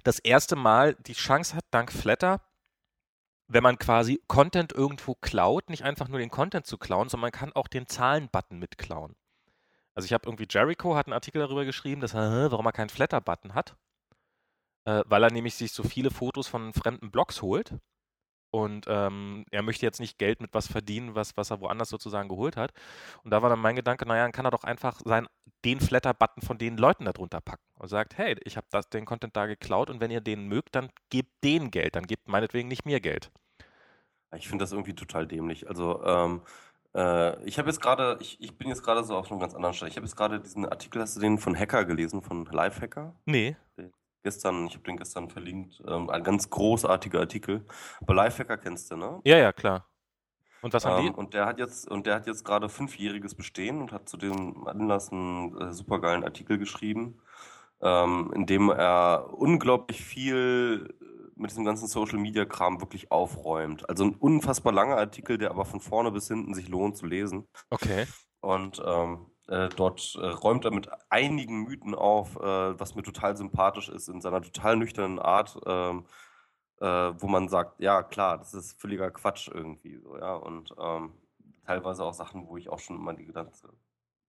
[0.02, 2.40] das erste Mal die Chance hat, dank Flatter,
[3.48, 7.32] wenn man quasi Content irgendwo klaut, nicht einfach nur den Content zu klauen, sondern man
[7.32, 9.16] kann auch den Zahlen-Button mitklauen.
[9.94, 12.90] Also ich habe irgendwie Jericho hat einen Artikel darüber geschrieben, dass er, warum er keinen
[12.90, 13.76] Flatter-Button hat,
[14.84, 17.74] äh, weil er nämlich sich so viele Fotos von fremden Blogs holt
[18.50, 22.28] und ähm, er möchte jetzt nicht Geld mit was verdienen, was, was er woanders sozusagen
[22.28, 22.72] geholt hat.
[23.22, 25.26] Und da war dann mein Gedanke, naja, dann kann er doch einfach sein,
[25.64, 29.46] den Flatter-Button von den Leuten darunter packen und sagt, hey, ich habe den Content da
[29.46, 33.00] geklaut und wenn ihr den mögt, dann gebt denen Geld, dann gebt meinetwegen nicht mir
[33.00, 33.30] Geld.
[34.36, 35.68] Ich finde das irgendwie total dämlich.
[35.68, 36.42] Also, ähm,
[36.94, 39.74] äh, ich habe jetzt gerade, ich, ich bin jetzt gerade so auf einem ganz anderen
[39.74, 39.90] Stand.
[39.90, 43.14] Ich habe jetzt gerade diesen Artikel, hast du den von Hacker gelesen, von Lifehacker?
[43.26, 43.56] Nee
[44.22, 47.64] gestern, ich habe den gestern verlinkt, ähm, ein ganz großartiger Artikel.
[48.00, 49.20] Aber Lifehacker kennst du, ne?
[49.24, 49.86] Ja, ja, klar.
[50.62, 51.18] Und was haben ähm, die?
[51.18, 54.66] Und der hat jetzt, und der hat jetzt gerade fünfjähriges Bestehen und hat zu dem
[54.66, 57.20] Anlass einen äh, supergeilen Artikel geschrieben,
[57.80, 60.94] ähm, in dem er unglaublich viel
[61.40, 63.88] mit diesem ganzen Social Media Kram wirklich aufräumt.
[63.88, 67.48] Also ein unfassbar langer Artikel, der aber von vorne bis hinten sich lohnt zu lesen.
[67.70, 68.06] Okay.
[68.40, 73.36] Und ähm, äh, dort äh, räumt er mit einigen Mythen auf, äh, was mir total
[73.36, 76.06] sympathisch ist, in seiner total nüchternen Art, ähm,
[76.80, 80.34] äh, wo man sagt, ja klar, das ist völliger Quatsch irgendwie so, ja.
[80.34, 81.12] Und ähm,
[81.66, 83.54] teilweise auch Sachen, wo ich auch schon immer die Gedanken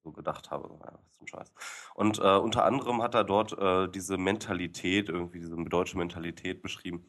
[0.03, 1.53] so gedacht habe, ja, was ein Scheiß.
[1.93, 7.05] Und äh, unter anderem hat er dort äh, diese Mentalität, irgendwie diese deutsche Mentalität beschrieben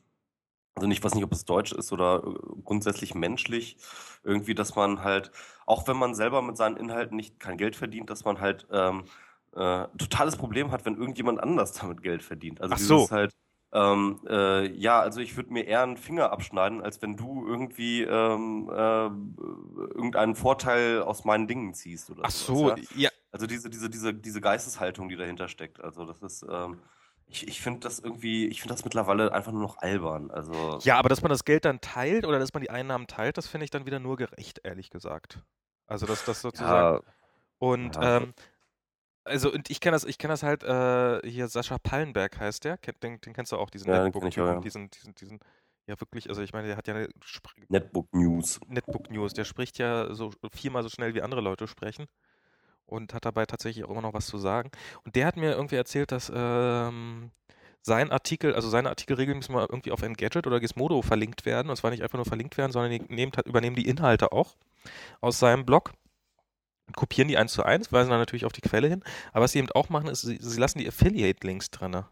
[0.74, 3.76] also nicht, weiß nicht, ob es deutsch ist oder äh, grundsätzlich menschlich,
[4.24, 5.30] irgendwie, dass man halt,
[5.66, 9.04] auch wenn man selber mit seinen Inhalten nicht kein Geld verdient, dass man halt ähm,
[9.54, 12.60] äh, totales Problem hat, wenn irgendjemand anders damit Geld verdient.
[12.60, 13.10] Also Ach so.
[13.10, 13.32] halt,
[13.74, 18.02] ähm, äh, ja, also ich würde mir eher einen Finger abschneiden, als wenn du irgendwie
[18.02, 19.06] ähm, äh,
[19.94, 22.76] irgendeinen Vorteil aus meinen Dingen ziehst oder Ach so, ja?
[22.96, 23.10] ja.
[23.30, 25.82] Also diese, diese, diese, diese Geisteshaltung, die dahinter steckt.
[25.82, 26.78] Also das ist, ähm,
[27.32, 30.30] ich, ich finde das irgendwie, ich finde das mittlerweile einfach nur noch albern.
[30.30, 33.38] Also ja, aber dass man das Geld dann teilt oder dass man die Einnahmen teilt,
[33.38, 35.42] das finde ich dann wieder nur gerecht, ehrlich gesagt.
[35.86, 37.04] Also dass das sozusagen.
[37.04, 37.12] Ja,
[37.58, 38.18] und ja.
[38.18, 38.34] ähm,
[39.24, 42.76] also und ich kenne das, ich kenne das halt, äh, hier Sascha Pallenberg heißt der,
[42.76, 44.60] den, den kennst du auch, diesen ja, Netbook, ja.
[44.60, 45.40] diesen, diesen, diesen,
[45.86, 47.08] ja wirklich, also ich meine, der hat ja eine
[47.68, 48.60] Netbook News.
[48.66, 52.06] Netbook News, der spricht ja so viermal so schnell wie andere Leute sprechen
[52.86, 54.70] und hat dabei tatsächlich auch immer noch was zu sagen.
[55.04, 57.30] Und der hat mir irgendwie erzählt, dass ähm,
[57.82, 61.70] sein Artikel, also seine Artikelregeln müssen mal irgendwie auf Engadget oder Gizmodo verlinkt werden.
[61.70, 64.56] Und zwar nicht einfach nur verlinkt werden, sondern die nehmen, übernehmen die Inhalte auch
[65.20, 65.92] aus seinem Blog
[66.94, 69.02] kopieren die eins zu eins, weisen dann natürlich auf die Quelle hin.
[69.32, 72.04] Aber was sie eben auch machen, ist, sie, sie lassen die Affiliate-Links drin.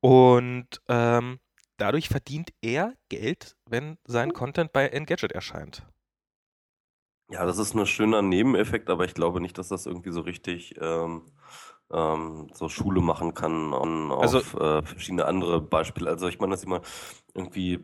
[0.00, 1.40] Und ähm,
[1.76, 5.86] dadurch verdient er Geld, wenn sein Content bei Engadget erscheint.
[7.30, 10.74] Ja, das ist ein schöner Nebeneffekt, aber ich glaube nicht, dass das irgendwie so richtig
[10.80, 11.22] ähm,
[11.92, 16.10] ähm, so Schule machen kann on, Also- auf äh, verschiedene andere Beispiele.
[16.10, 16.80] Also ich meine, dass immer
[17.34, 17.80] irgendwie äh,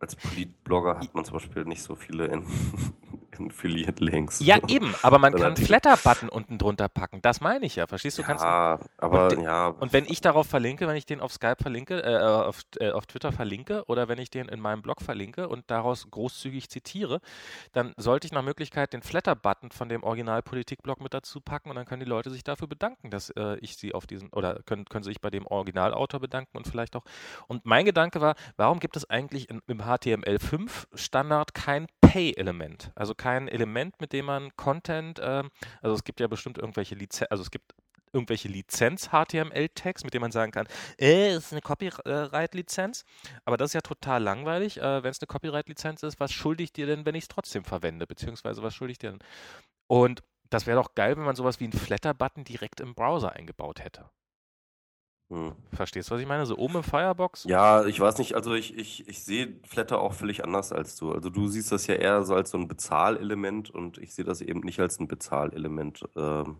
[0.00, 2.44] als Politblogger hat man zum Beispiel nicht so viele in,
[3.48, 4.40] Affiliate-Links.
[4.40, 7.20] Ja, eben, aber man kann Flatter-Button unten drunter packen.
[7.22, 7.86] Das meine ich ja.
[7.86, 8.22] Verstehst du?
[8.22, 11.56] Kannst Ja, aber Und- ja, Und wenn ich darauf verlinke, wenn ich den auf Skype
[11.60, 15.48] verlinke, äh, auf, äh, auf Twitter verlinke oder wenn ich den in meinem Blog verlinke
[15.48, 17.20] und daraus großzügig zitiere,
[17.72, 21.86] dann sollte ich nach Möglichkeit den Flatter-Button von dem Original-Politik-Blog mit dazu packen und dann
[21.86, 25.04] können die Leute sich dafür bedanken, dass äh, ich sie auf diesen, oder können, können
[25.04, 27.04] sich bei dem Originalautor bedanken und vielleicht auch.
[27.48, 32.92] Und mein Gedanke war, warum gibt es eigentlich im HTML5-Standard kein Pay-Element?
[32.94, 35.50] Also kein Element, mit dem man Content, ähm,
[35.82, 37.74] also es gibt ja bestimmt irgendwelche Lizenzen, also es gibt
[38.14, 40.66] irgendwelche Lizenz-HTML-Tags, mit denen man sagen kann,
[40.98, 43.04] äh, ist eine Copyright-Lizenz.
[43.44, 44.78] Aber das ist ja total langweilig.
[44.78, 47.64] Äh, wenn es eine Copyright-Lizenz ist, was schulde ich dir denn, wenn ich es trotzdem
[47.64, 48.06] verwende?
[48.06, 49.18] Beziehungsweise was schulde ich dir denn?
[49.88, 53.82] Und das wäre doch geil, wenn man sowas wie einen Flatter-Button direkt im Browser eingebaut
[53.82, 54.08] hätte.
[55.30, 55.52] Hm.
[55.72, 56.46] Verstehst du, was ich meine?
[56.46, 57.44] So oben im Firebox?
[57.44, 61.12] Ja, ich weiß nicht, also ich, ich, ich sehe Flatter auch völlig anders als du.
[61.12, 64.40] Also du siehst das ja eher so als so ein Bezahlelement und ich sehe das
[64.40, 66.04] eben nicht als ein Bezahlelement.
[66.16, 66.58] Ähm,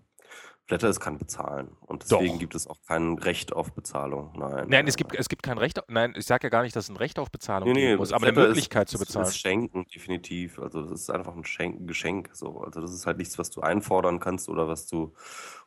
[0.67, 2.39] Flatter ist kein Bezahlen und deswegen Doch.
[2.39, 4.33] gibt es auch kein Recht auf Bezahlung.
[4.39, 4.65] Nein.
[4.71, 5.79] Nein, es gibt, es gibt kein Recht.
[5.79, 7.97] auf- Nein, ich sage ja gar nicht, dass es ein Recht auf Bezahlung Nee, nee,
[7.97, 9.27] muss, aber eine Möglichkeit ist, zu bezahlen.
[9.27, 10.59] ist Schenken, definitiv.
[10.59, 12.31] Also das ist einfach ein Schenk, Geschenk.
[12.33, 12.63] So.
[12.63, 15.13] Also das ist halt nichts, was du einfordern kannst oder was du,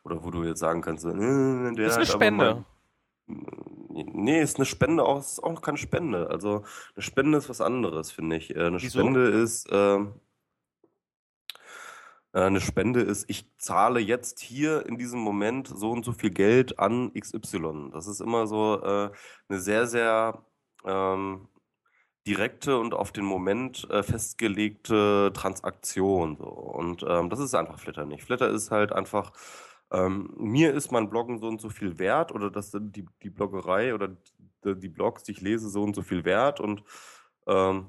[0.02, 2.64] oder wo du jetzt sagen kannst, äh, der Das ist eine Spende.
[3.28, 6.30] Nee, ist eine Spende auch, ist auch keine Spende.
[6.30, 6.64] Also
[6.94, 8.54] eine Spende ist was anderes, finde ich.
[8.54, 9.00] Äh, Eine Wieso?
[9.00, 10.14] Spende ist, ähm,
[12.32, 16.30] äh, eine Spende ist, ich zahle jetzt hier in diesem Moment so und so viel
[16.30, 17.90] Geld an XY.
[17.92, 19.10] Das ist immer so äh,
[19.48, 20.44] eine sehr, sehr
[20.84, 21.48] ähm,
[22.26, 26.36] direkte und auf den Moment äh, festgelegte Transaktion.
[26.36, 26.44] So.
[26.44, 28.24] Und ähm, das ist einfach Flitter nicht.
[28.24, 29.32] Flitter ist halt einfach,
[29.90, 33.94] ähm, mir ist mein Bloggen so und so viel wert oder dass die, die Bloggerei
[33.94, 34.08] oder
[34.64, 36.82] die, die Blogs, die ich lese, so und so viel wert und
[37.46, 37.86] ähm,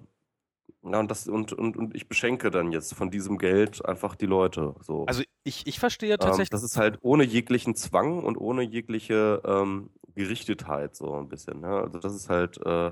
[0.83, 4.25] ja, und, das, und, und, und ich beschenke dann jetzt von diesem Geld einfach die
[4.27, 4.75] Leute.
[4.81, 5.05] So.
[5.07, 6.49] Also ich, ich verstehe tatsächlich.
[6.49, 11.61] Ähm, das ist halt ohne jeglichen Zwang und ohne jegliche ähm, Gerichtetheit so ein bisschen.
[11.61, 11.81] Ja?
[11.81, 12.91] Also das ist halt, äh,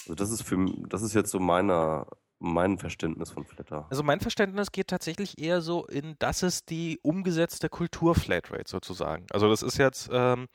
[0.00, 2.06] also das ist für das ist jetzt so meiner,
[2.38, 3.86] mein Verständnis von Flatter.
[3.90, 9.26] Also mein Verständnis geht tatsächlich eher so in, das ist die umgesetzte Kultur-Flatrate sozusagen.
[9.30, 10.48] Also das ist jetzt ähm,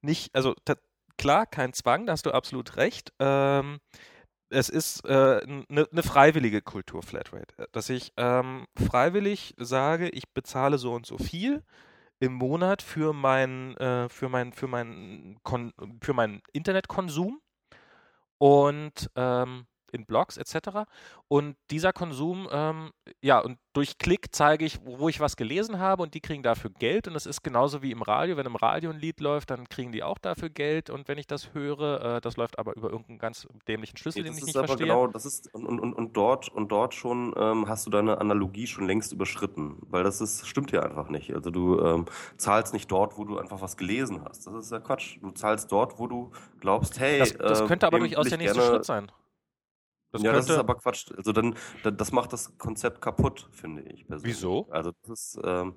[0.00, 0.54] nicht, also
[1.18, 3.12] klar, kein Zwang, da hast du absolut recht.
[3.18, 3.80] Ähm,
[4.50, 10.32] es ist eine äh, ne, ne freiwillige Kultur-Flatrate, äh, dass ich ähm, freiwillig sage, ich
[10.32, 11.62] bezahle so und so viel
[12.20, 17.40] im Monat für mein, äh, für mein, für mein, Kon für meinen Internetkonsum
[18.38, 20.86] und ähm, in Blogs etc.
[21.28, 22.90] Und dieser Konsum, ähm,
[23.22, 26.70] ja, und durch Klick zeige ich, wo ich was gelesen habe und die kriegen dafür
[26.70, 27.08] Geld.
[27.08, 28.36] Und das ist genauso wie im Radio.
[28.36, 30.90] Wenn im Radio ein Lied läuft, dann kriegen die auch dafür Geld.
[30.90, 34.24] Und wenn ich das höre, äh, das läuft aber über irgendeinen ganz dämlichen Schlüssel, ja,
[34.30, 34.86] den ich nicht verstehe.
[34.86, 38.66] Genau, das ist und, und, und dort und dort schon ähm, hast du deine Analogie
[38.66, 41.34] schon längst überschritten, weil das ist stimmt ja einfach nicht.
[41.34, 42.04] Also du ähm,
[42.36, 44.46] zahlst nicht dort, wo du einfach was gelesen hast.
[44.46, 45.18] Das ist ja Quatsch.
[45.20, 46.30] Du zahlst dort, wo du
[46.60, 49.10] glaubst, hey, das, das äh, könnte aber durchaus der nächste Schritt sein.
[50.14, 51.10] Das ja, das ist aber Quatsch.
[51.16, 54.36] Also dann, das macht das Konzept kaputt, finde ich persönlich.
[54.36, 54.68] Wieso?
[54.70, 55.74] Also das ist, ähm,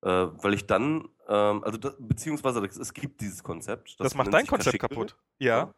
[0.00, 4.00] äh, weil ich dann, ähm, also das, beziehungsweise es gibt dieses Konzept.
[4.00, 5.18] Das, das macht dein Konzept kaputt.
[5.38, 5.74] Ja.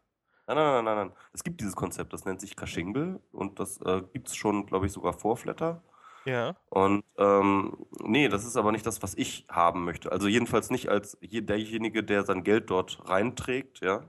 [0.46, 1.16] Nein, nein, nein, nein, nein.
[1.32, 4.86] Es gibt dieses Konzept, das nennt sich Kashingle und das äh, gibt es schon, glaube
[4.86, 5.82] ich, sogar vor Flatter.
[6.24, 6.54] Ja.
[6.70, 10.12] Und ähm, nee, das ist aber nicht das, was ich haben möchte.
[10.12, 14.04] Also jedenfalls nicht als derjenige, der sein Geld dort reinträgt, ja.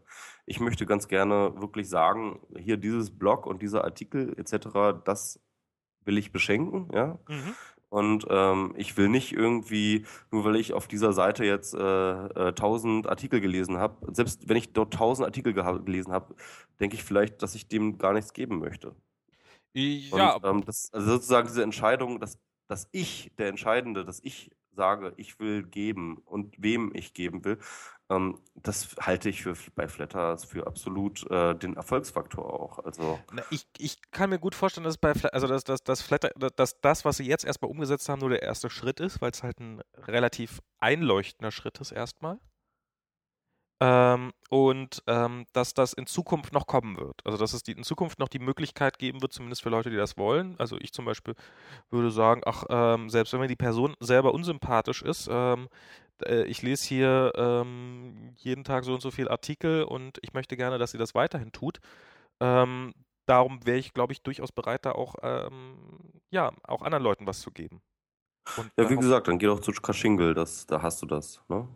[0.45, 5.39] Ich möchte ganz gerne wirklich sagen, hier dieses Blog und dieser Artikel etc., das
[6.03, 7.19] will ich beschenken, ja.
[7.27, 7.55] Mhm.
[7.89, 12.47] Und ähm, ich will nicht irgendwie, nur weil ich auf dieser Seite jetzt äh, äh,
[12.49, 16.35] 1000 Artikel gelesen habe, selbst wenn ich dort 1000 Artikel gelesen habe,
[16.79, 18.95] denke ich vielleicht, dass ich dem gar nichts geben möchte.
[19.73, 20.35] Ja.
[20.35, 25.13] Und, ähm, das, also sozusagen diese Entscheidung, dass, dass ich, der Entscheidende, dass ich sage,
[25.17, 27.59] ich will geben und wem ich geben will,
[28.09, 32.79] ähm, das halte ich für, bei Flatter für absolut äh, den Erfolgsfaktor auch.
[32.79, 36.01] Also Na, ich, ich kann mir gut vorstellen, dass bei Flatter, also dass, dass, dass
[36.01, 39.31] Flatter, dass das, was sie jetzt erstmal umgesetzt haben, nur der erste Schritt ist, weil
[39.31, 42.39] es halt ein relativ einleuchtender Schritt ist erstmal.
[43.81, 47.21] Ähm, und ähm, dass das in Zukunft noch kommen wird.
[47.25, 49.97] Also dass es die, in Zukunft noch die Möglichkeit geben wird, zumindest für Leute, die
[49.97, 50.55] das wollen.
[50.59, 51.35] Also ich zum Beispiel
[51.89, 55.67] würde sagen, ach, ähm, selbst wenn mir die Person selber unsympathisch ist, ähm,
[56.25, 60.55] äh, ich lese hier ähm, jeden Tag so und so viele Artikel und ich möchte
[60.55, 61.79] gerne, dass sie das weiterhin tut.
[62.39, 62.93] Ähm,
[63.25, 65.15] darum wäre ich, glaube ich, durchaus bereit, da auch,
[66.29, 67.81] ja, auch anderen Leuten was zu geben.
[68.55, 71.67] Und ja, wie gesagt, dann geh doch zu Kaschingel, das, da hast du das, ne?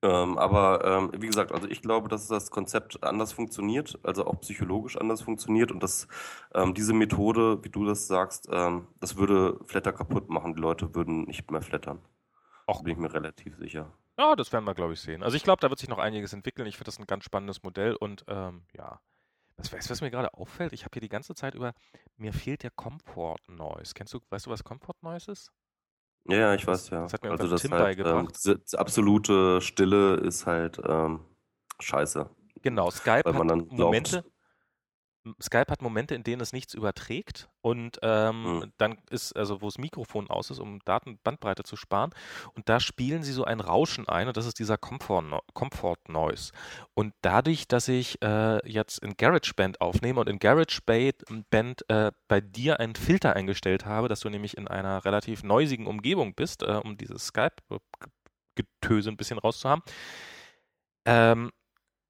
[0.00, 4.40] Ähm, aber ähm, wie gesagt, also ich glaube, dass das Konzept anders funktioniert, also auch
[4.40, 6.06] psychologisch anders funktioniert und dass
[6.54, 10.54] ähm, diese Methode, wie du das sagst, ähm, das würde Flatter kaputt machen.
[10.54, 12.00] Die Leute würden nicht mehr flattern.
[12.66, 13.92] Auch bin ich mir relativ sicher.
[14.16, 15.22] Ja, das werden wir, glaube ich, sehen.
[15.22, 16.68] Also ich glaube, da wird sich noch einiges entwickeln.
[16.68, 19.00] Ich finde das ein ganz spannendes Modell und ähm, ja.
[19.56, 21.74] Was, was mir gerade auffällt, ich habe hier die ganze Zeit über,
[22.16, 23.92] mir fehlt der Comfort Noise.
[23.94, 25.52] Kennst du, weißt du, was Comfort Noise ist?
[26.28, 27.02] Ja, ich weiß, ja.
[27.02, 28.46] Das hat mir also das Tim halt, ähm, beigebracht.
[28.46, 31.20] Ähm, absolute Stille ist halt ähm,
[31.80, 32.28] scheiße.
[32.62, 34.24] Genau, Skype hat Momente,
[35.40, 38.72] Skype hat Momente, in denen es nichts überträgt und ähm, mhm.
[38.78, 42.10] dann ist, also wo das Mikrofon aus ist, um Datenbandbreite zu sparen
[42.54, 46.52] und da spielen sie so ein Rauschen ein und das ist dieser Comfort, Comfort Noise.
[46.94, 52.80] Und dadurch, dass ich äh, jetzt in GarageBand aufnehme und in GarageBand äh, bei dir
[52.80, 56.96] einen Filter eingestellt habe, dass du nämlich in einer relativ neusigen Umgebung bist, äh, um
[56.96, 59.82] dieses Skype-Getöse ein bisschen rauszuhaben,
[61.04, 61.50] ähm,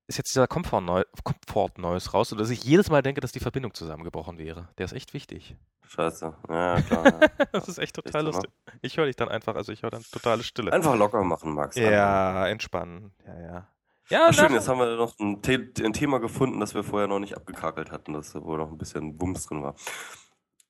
[0.08, 3.40] ist jetzt dieser Comfort, Neu Comfort Noise raus, sodass ich jedes Mal denke, dass die
[3.40, 4.68] Verbindung zusammengebrochen wäre.
[4.78, 5.56] Der ist echt wichtig.
[5.86, 6.34] Scheiße.
[6.48, 7.04] Ja, klar.
[7.06, 7.28] Ja.
[7.52, 8.50] das ist echt total lustig.
[8.80, 10.72] Ich höre dich dann einfach, also ich höre dann totale Stille.
[10.72, 11.76] Einfach locker machen, Max.
[11.76, 13.12] Ja, entspannen.
[13.26, 13.68] Ja, ja.
[14.10, 17.18] Ja, schön, jetzt haben wir noch ein, The ein, Thema gefunden, das wir vorher noch
[17.18, 19.74] nicht abgekakelt hatten, das wo noch ein bisschen Wumms drin war.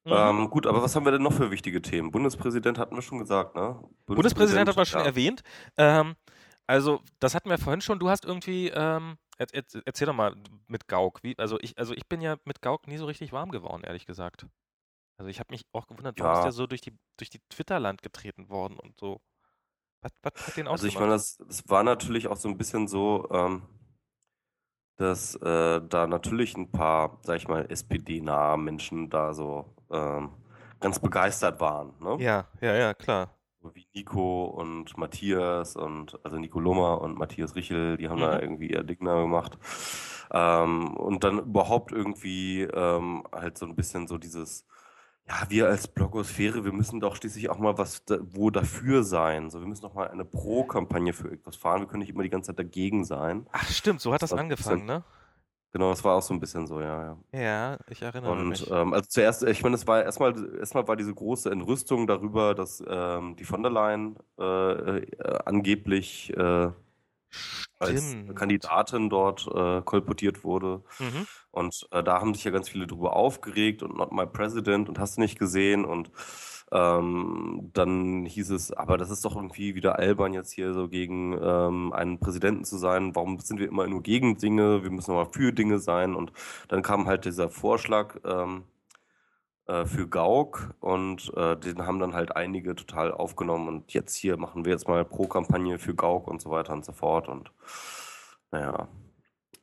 [0.05, 0.12] Mhm.
[0.12, 2.11] Ähm, gut, aber was haben wir denn noch für wichtige Themen?
[2.11, 3.79] Bundespräsident hatten wir schon gesagt, ne?
[4.07, 5.07] Bundespräsident, Bundespräsident hat man schon ja.
[5.07, 5.42] erwähnt.
[5.77, 6.16] Ähm,
[6.68, 7.98] also, das hatten wir vorhin schon.
[7.98, 11.22] Du hast irgendwie ähm, erzähl doch mal mit Gauk.
[11.22, 14.04] Wie, also, ich, also ich bin ja mit Gauk nie so richtig warm geworden, ehrlich
[14.04, 14.46] gesagt.
[15.16, 16.38] Also ich habe mich auch gewundert, warum ja.
[16.40, 19.20] ist der so durch die, durch die Twitter-Land getreten worden und so.
[20.02, 20.68] Was, was hat den?
[20.68, 23.62] Also ich meine, das, das war natürlich auch so ein bisschen so, ähm,
[24.96, 30.35] dass äh, da natürlich ein paar, sag ich mal, SPD-nahe Menschen da so ähm,
[30.81, 31.94] ganz begeistert waren.
[31.98, 32.22] Ne?
[32.22, 33.38] Ja, ja, ja, klar.
[33.74, 38.40] Wie Nico und Matthias und also Nico Lummer und Matthias Richel, die haben da Mhm.
[38.40, 39.58] irgendwie ihr Ding da gemacht.
[40.32, 44.66] Ähm, und dann überhaupt irgendwie ähm, halt so ein bisschen so dieses,
[45.28, 49.50] ja, wir als Blogosphäre, wir müssen doch schließlich auch mal was da, wo dafür sein.
[49.50, 51.80] So, wir müssen doch mal eine Pro-Kampagne für irgendwas fahren.
[51.82, 53.46] Wir können nicht immer die ganze Zeit dagegen sein.
[53.52, 55.04] Ach, stimmt, so hat Das das bisschen, angefangen, ne?
[55.72, 57.02] Genau, das war auch so ein bisschen so, ja,
[57.33, 57.40] ja.
[57.40, 58.70] Ja, ich erinnere Und mich.
[58.70, 62.83] ähm, also zuerst, ich meine, es war erstmal, erstmal war diese große Entrüstung darüber, dass
[62.87, 66.70] ähm, die von der Leyen äh, äh, angeblich äh,
[67.78, 68.16] als.
[68.35, 70.83] Kandidatin dort äh, kolportiert wurde.
[70.98, 71.26] Mhm.
[71.50, 74.98] Und äh, da haben sich ja ganz viele drüber aufgeregt und not my president und
[74.98, 75.85] hast du nicht gesehen.
[75.85, 76.11] Und
[76.70, 81.38] ähm, dann hieß es, aber das ist doch irgendwie wieder albern, jetzt hier so gegen
[81.40, 83.14] ähm, einen Präsidenten zu sein.
[83.14, 84.83] Warum sind wir immer nur gegen Dinge?
[84.83, 86.14] Wir müssen mal für Dinge sein.
[86.14, 86.33] Und
[86.68, 88.64] dann kam halt dieser Vorschlag ähm,
[89.66, 93.68] äh, für Gauck und äh, den haben dann halt einige total aufgenommen.
[93.68, 96.92] Und jetzt hier machen wir jetzt mal Pro-Kampagne für Gauck und so weiter und so
[96.92, 97.28] fort.
[97.28, 97.50] Und
[98.50, 98.88] naja,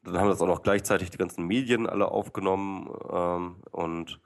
[0.03, 4.21] dann haben das auch noch gleichzeitig die ganzen Medien alle aufgenommen ähm, und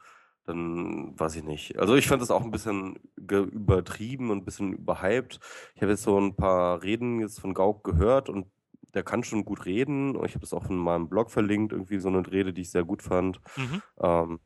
[0.49, 1.77] dann weiß ich nicht.
[1.77, 5.39] Also ich fand das auch ein bisschen übertrieben und ein bisschen überhyped.
[5.75, 8.47] Ich habe jetzt so ein paar Reden jetzt von Gauck gehört und
[8.93, 10.15] der kann schon gut reden.
[10.25, 12.83] Ich habe das auch in meinem Blog verlinkt, irgendwie so eine Rede, die ich sehr
[12.83, 13.39] gut fand.
[13.55, 13.81] Mhm.
[14.01, 14.39] Ähm,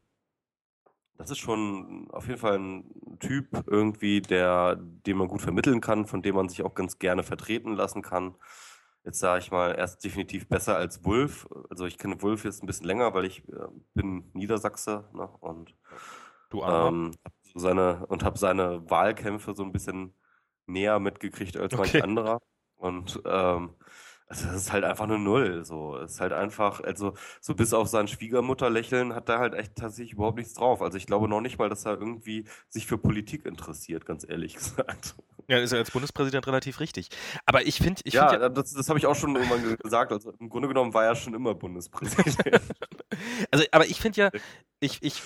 [1.18, 6.06] das ist schon auf jeden Fall ein Typ irgendwie, der, den man gut vermitteln kann,
[6.06, 8.36] von dem man sich auch ganz gerne vertreten lassen kann.
[9.06, 11.48] Jetzt sage ich mal, er ist definitiv besser als Wulff.
[11.70, 15.76] Also ich kenne Wulff jetzt ein bisschen länger, weil ich äh, bin Niedersachse ne, und
[16.50, 20.14] Du ähm, hab so seine und habe seine Wahlkämpfe so ein bisschen
[20.68, 22.02] näher mitgekriegt als manch Okay.
[22.02, 22.40] anderer.
[22.76, 23.76] Und ähm,
[24.34, 25.64] also das ist halt einfach eine Null.
[25.64, 29.76] So, es ist halt einfach, also so bis auf sein Schwiegermutterlächeln hat er halt echt
[29.76, 30.82] tatsächlich überhaupt nichts drauf.
[30.82, 34.56] Also ich glaube noch nicht mal, dass er irgendwie sich für Politik interessiert, ganz ehrlich
[34.58, 35.16] gesagt.
[35.48, 37.10] Ja, ist ja als Bundespräsident relativ richtig.
[37.46, 40.12] Aber ich finde, ich finde Ja, das, das habe ich auch schon irgendwann ge- gesagt.
[40.14, 42.38] Also im Grunde genommen war er schon immer Bundespräsident.
[43.52, 44.30] Also, aber ich finde ja,
[44.80, 45.22] ich, ich,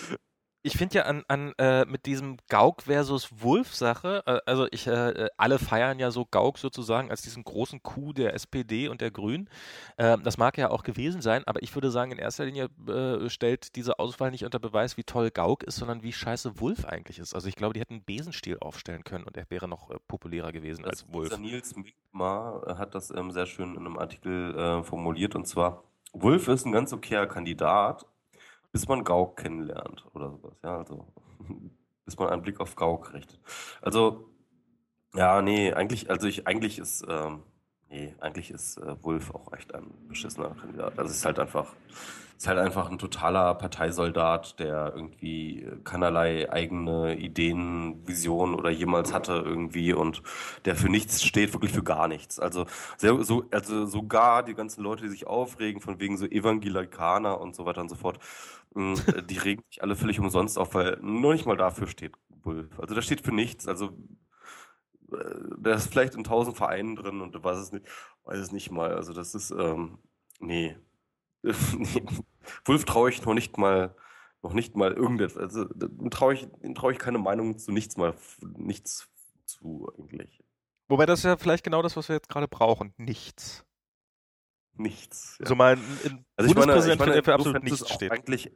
[0.67, 5.09] ich finde ja an, an äh, mit diesem Gauck versus Wulff-Sache, äh, also ich, äh,
[5.09, 9.09] äh, alle feiern ja so Gauck sozusagen als diesen großen Coup der SPD und der
[9.09, 9.49] Grünen.
[9.97, 13.29] Ähm, das mag ja auch gewesen sein, aber ich würde sagen, in erster Linie äh,
[13.29, 17.19] stellt diese Auswahl nicht unter Beweis, wie toll Gauck ist, sondern wie scheiße Wulff eigentlich
[17.19, 17.33] ist.
[17.33, 20.51] Also ich glaube, die hätten einen Besenstiel aufstellen können und er wäre noch äh, populärer
[20.51, 21.29] gewesen als Wulff.
[21.29, 26.47] dieser Nils Minkmar hat das ähm, sehr schön in einem Artikel formuliert und zwar, Wulff
[26.47, 28.05] ist ein ganz okayer Kandidat,
[28.77, 31.07] bis man Gauck kennenlernt oder sowas, ja, also
[32.05, 33.39] bis man einen Blick auf Gauck richtet.
[33.81, 34.29] Also,
[35.15, 37.41] ja, nee, eigentlich, also ich, eigentlich ist, ähm,
[37.89, 40.97] nee, eigentlich ist äh, Wulff auch echt ein beschissener Kandidat.
[40.99, 41.75] Also ist halt einfach,
[42.37, 49.13] ist halt einfach ein totaler Parteisoldat, der irgendwie äh, keinerlei eigene Ideen, Visionen oder jemals
[49.13, 50.21] hatte irgendwie und
[50.65, 52.39] der für nichts steht, wirklich für gar nichts.
[52.39, 52.65] Also,
[52.97, 57.55] sehr, so, also sogar die ganzen Leute, die sich aufregen, von wegen so Evangelikaner und
[57.55, 58.19] so weiter und so fort,
[58.75, 58.95] mh,
[59.29, 62.79] die regen sich alle völlig umsonst auf, weil nur nicht mal dafür steht Wulff.
[62.79, 63.67] Also der steht für nichts.
[63.67, 63.91] Also
[65.09, 67.85] der ist vielleicht in tausend Vereinen drin und du weiß es nicht,
[68.23, 68.93] weiß es nicht mal.
[68.93, 69.99] Also das ist, ähm,
[70.39, 70.75] nee.
[71.43, 72.03] nee.
[72.65, 73.95] Wulff traue ich noch nicht mal,
[74.41, 75.37] noch nicht mal irgendetwas.
[75.37, 75.65] Also
[76.09, 78.15] traue ich, traue ich keine Meinung zu nichts mal,
[78.57, 79.09] nichts
[79.45, 80.43] zu eigentlich.
[80.89, 82.93] Wobei das ist ja vielleicht genau das, was wir jetzt gerade brauchen.
[82.97, 83.65] Nichts.
[84.73, 85.37] Nichts.
[85.43, 88.11] So mal ein, ein Also ich meine, ich meine, für absolut nichts steht.
[88.11, 88.51] eigentlich,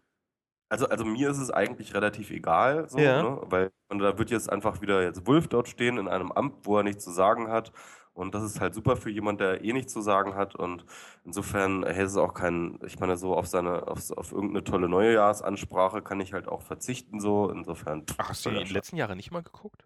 [0.72, 3.22] also, also mir ist es eigentlich relativ egal, so, Ja.
[3.24, 3.42] ne?
[3.46, 6.78] Weil und da wird jetzt einfach wieder jetzt Wulff dort stehen in einem Amt, wo
[6.78, 7.72] er nichts zu sagen hat.
[8.14, 10.56] Und das ist halt super für jemand, der eh nichts zu sagen hat.
[10.56, 10.86] Und
[11.26, 16.02] insofern hätte es auch keinen, ich meine, so auf seine, auf, auf irgendeine tolle Neujahrsansprache
[16.02, 17.50] kann ich halt auch verzichten, so.
[17.50, 18.06] Insofern.
[18.18, 19.86] Ach, hast du die völliger in den letzten Jahren nicht mal geguckt?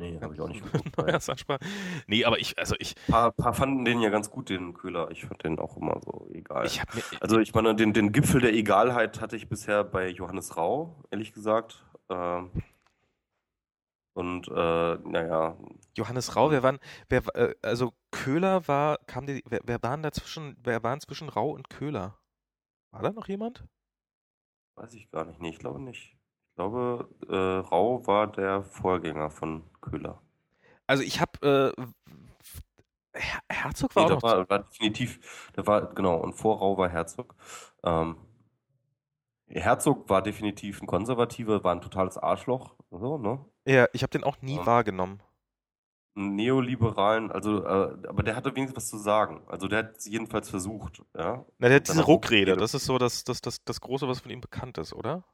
[0.00, 0.86] Nee, habe ich auch nicht geguckt.
[0.98, 1.60] Ein Neujahrsansprache?
[2.06, 5.10] Nee, aber ich, also ich, paar, paar fanden den ja ganz gut, den Köhler.
[5.10, 6.64] Ich fand den auch immer so egal.
[6.64, 10.56] ich mir, Also ich meine, den, den Gipfel der Egalheit hatte ich bisher bei Johannes
[10.56, 11.84] Rau, ehrlich gesagt.
[12.08, 12.50] Ähm,
[14.14, 14.52] und äh,
[15.04, 15.58] naja,
[15.94, 16.78] Johannes Rau, wer waren,
[17.10, 21.50] wer, äh, also Köhler war, kam die, wer, wer waren dazwischen, wer waren zwischen Rau
[21.50, 22.16] und Köhler?
[22.90, 23.64] War da noch jemand?
[24.76, 25.40] weiß ich gar nicht.
[25.40, 26.16] Nee, ich glaube nicht.
[26.60, 30.20] Ich glaube, äh, Rau war der Vorgänger von Köhler.
[30.86, 31.82] Also ich habe, äh,
[33.18, 36.90] Her Herzog war Nee, auch war, war definitiv, da war, genau, und vor Rau war
[36.90, 37.34] Herzog.
[37.82, 38.16] Ähm,
[39.46, 42.74] Herzog war definitiv ein Konservativer, war ein totales Arschloch.
[42.90, 43.42] So, ne?
[43.66, 44.66] ja, ich habe den auch nie Ja.
[44.66, 45.22] wahrgenommen.
[46.14, 49.42] einen neoliberalen, also, äh, aber der hatte wenigstens was zu sagen.
[49.46, 51.46] Also der hat es jedenfalls versucht, ja.
[51.58, 52.56] Na, der hat diese Ruckrede, Ruckrede.
[52.56, 55.24] das ist so das, das, das, das Große, was von ihm bekannt ist, oder?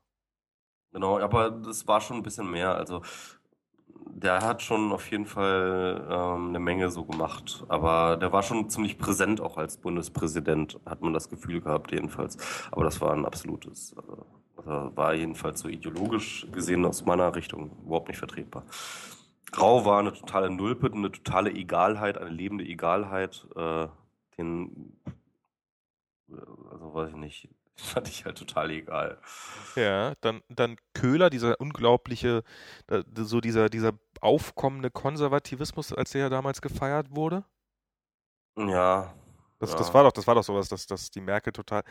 [0.96, 2.74] Genau, aber das war schon ein bisschen mehr.
[2.74, 3.02] Also
[4.06, 7.66] der hat schon auf jeden Fall ähm, eine Menge so gemacht.
[7.68, 12.38] Aber der war schon ziemlich präsent auch als Bundespräsident, hat man das Gefühl gehabt, jedenfalls.
[12.72, 18.08] Aber das war ein absolutes, äh, war jedenfalls so ideologisch gesehen aus meiner Richtung überhaupt
[18.08, 18.64] nicht vertretbar.
[19.60, 23.46] Rau war eine totale Nulpe, eine totale Egalheit, eine lebende Egalheit.
[23.54, 23.88] Äh,
[24.38, 24.96] den,
[26.70, 27.50] also weiß ich nicht,
[27.80, 29.18] fand ich halt total egal.
[29.74, 32.42] Ja, dann, dann Köhler, dieser unglaubliche,
[33.14, 37.44] so dieser, dieser aufkommende Konservativismus, als der ja damals gefeiert wurde.
[38.56, 39.14] Ja,
[39.58, 39.94] Das, das ja.
[39.94, 41.82] war doch, das war doch sowas, dass, dass die Merkel total,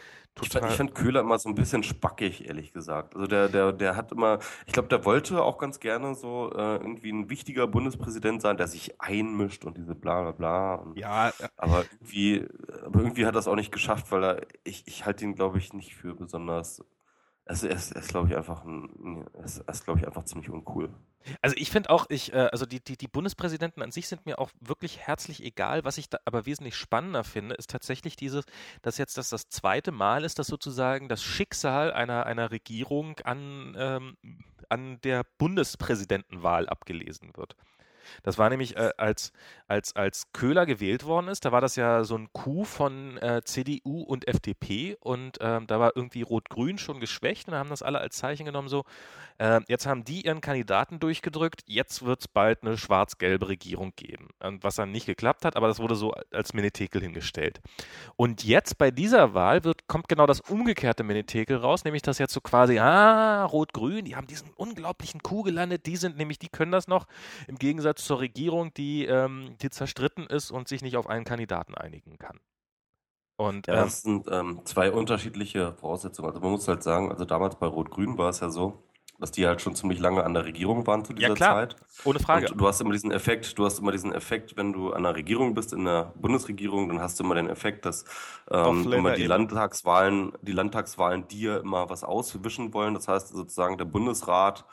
[0.42, 0.72] Ich fand, ich total.
[0.72, 3.16] fand Köhler immer so ein bisschen spackig, ehrlich gesagt.
[3.16, 6.76] Also der, der, der hat immer, ich glaube, der wollte auch ganz gerne so äh,
[6.76, 10.76] irgendwie ein wichtiger Bundespräsident sein, der sich einmischt und diese bla bla bla.
[10.76, 12.48] Und, Ja, aber irgendwie,
[12.86, 15.74] aber irgendwie hat es auch nicht geschafft, weil er, ich, ich halte ihn, glaube ich,
[15.74, 16.84] nicht für besonders.
[17.46, 20.92] Also er ist, ist glaube ich, einfach ein, ist, ist glaube ich, einfach ziemlich uncool.
[21.42, 24.40] Also ich finde auch, ich, äh, also die, die, die Bundespräsidenten an sich sind mir
[24.40, 25.84] auch wirklich herzlich egal.
[25.84, 28.46] Was ich aber wesentlich spannender finde, ist tatsächlich dieses,
[28.82, 33.76] dass jetzt das das zweite Mal ist, dass sozusagen das Schicksal einer, einer Regierung an,
[33.78, 34.18] ähm,
[34.70, 37.56] an der Bundespräsidentenwahl abgelesen wird.
[38.24, 39.32] Das war nämlich, äh, als,
[39.68, 43.42] als, als Köhler gewählt worden ist, da war das ja so ein Coup von äh,
[43.44, 47.82] CDU und FDP und ähm, da war irgendwie Rot-Grün schon geschwächt und da haben das
[47.82, 48.84] alle als Zeichen genommen, so,
[49.38, 54.30] äh, jetzt haben die ihren Kandidaten durchgedrückt, jetzt wird es bald eine schwarz-gelbe Regierung geben.
[54.40, 57.62] Und was dann nicht geklappt hat, aber das wurde so als Menetekel hingestellt.
[58.16, 62.34] Und jetzt bei dieser Wahl wird, kommt genau das umgekehrte Menetekel raus, nämlich dass jetzt
[62.34, 66.72] so quasi, ah, Rot-Grün, die haben diesen unglaublichen Coup gelandet, die sind nämlich, die können
[66.72, 67.06] das noch,
[67.48, 71.76] im Gegensatz zur Regierung, die, ähm, die zerstritten ist und sich nicht auf einen Kandidaten
[71.76, 72.40] einigen kann.
[73.38, 76.28] Und Ja, ähm, das sind ähm, zwei unterschiedliche Voraussetzungen.
[76.30, 78.84] Also man muss halt sagen, also damals bei Rot-Grün war es ja so,
[79.20, 81.76] dass die halt schon ziemlich lange an der Regierung waren zu ja dieser klar, Zeit.
[82.04, 82.50] ohne Frage.
[82.52, 85.16] Und du hast immer diesen Effekt, du hast immer diesen Effekt, wenn du an der
[85.16, 88.06] Regierung bist, in der Bundesregierung, dann hast du immer den Effekt, dass
[88.52, 89.30] ähm, immer die eben.
[89.30, 92.94] Landtagswahlen, die Landtagswahlen dir immer was auswischen wollen.
[92.94, 94.66] Das heißt sozusagen, der Bundesrat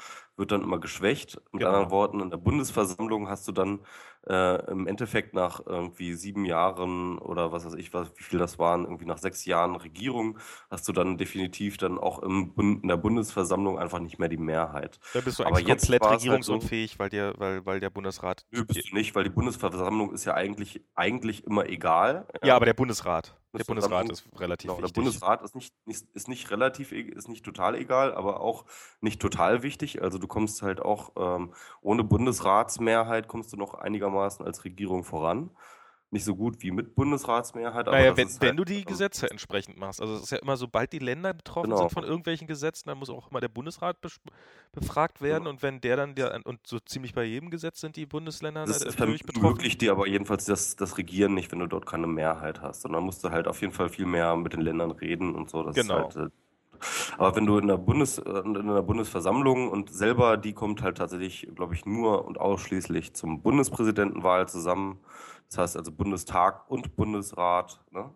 [0.42, 1.40] wird dann immer geschwächt.
[1.52, 1.70] Mit Genau.
[1.70, 3.80] anderen Worten, in der Bundesversammlung hast du dann
[4.28, 8.58] äh, im Endeffekt nach irgendwie sieben Jahren oder was weiß ich, was, wie viel das
[8.58, 10.38] waren, irgendwie nach sechs Jahren Regierung,
[10.70, 14.36] hast du dann definitiv dann auch im Bund, in der Bundesversammlung einfach nicht mehr die
[14.36, 14.98] Mehrheit.
[15.12, 17.90] Da bist du Aber jetzt komplett es halt so, regierungsunfähig, weil dir, weil, weil der
[17.90, 18.46] Bundesrat.
[18.50, 22.26] nö, bist du nicht, weil die Bundesversammlung ist ja eigentlich, eigentlich immer egal.
[22.42, 23.36] Ja, aber der Bundesrat.
[23.52, 24.94] Der Bundesrat ist relativ Genau, der wichtig.
[24.94, 28.64] Bundesrat ist nicht, nicht, ist nicht relativ, e- ist nicht total egal, aber auch
[29.00, 30.00] nicht total wichtig.
[30.00, 35.50] Also du kommst halt auch ähm, ohne Bundesratsmehrheit kommst du noch einigermaßen als Regierung voran.
[36.14, 38.84] Nicht so gut wie mit Bundesratsmehrheit, aber Naja, wenn, ist wenn halt, du die ähm,
[38.84, 39.98] Gesetze entsprechend machst.
[40.02, 41.78] Also es ist ja immer, sobald die Länder betroffen Genau.
[41.78, 44.20] sind von irgendwelchen Gesetzen, dann muss auch immer der Bundesrat bes-
[44.72, 45.44] befragt werden.
[45.44, 45.50] Genau.
[45.50, 48.82] Und wenn der dann, der, und so ziemlich bei jedem Gesetz sind die Bundesländer Das
[48.82, 49.46] ist natürlich betroffen.
[49.46, 52.84] ermöglicht dir aber jedenfalls das, das Regieren nicht, wenn du dort keine Mehrheit hast.
[52.84, 55.48] Und dann musst du halt auf jeden Fall viel mehr mit den Ländern reden und
[55.48, 55.62] so.
[55.62, 56.12] Das ist Genau.
[56.14, 56.28] halt, äh,
[57.18, 61.48] aber wenn du in der Bundes, in der Bundesversammlung und selber, die kommt halt tatsächlich,
[61.54, 65.00] glaube ich, nur und ausschließlich zum Bundespräsidentenwahl zusammen.
[65.48, 67.80] Das heißt also Bundestag und Bundesrat.
[67.90, 68.10] Ne?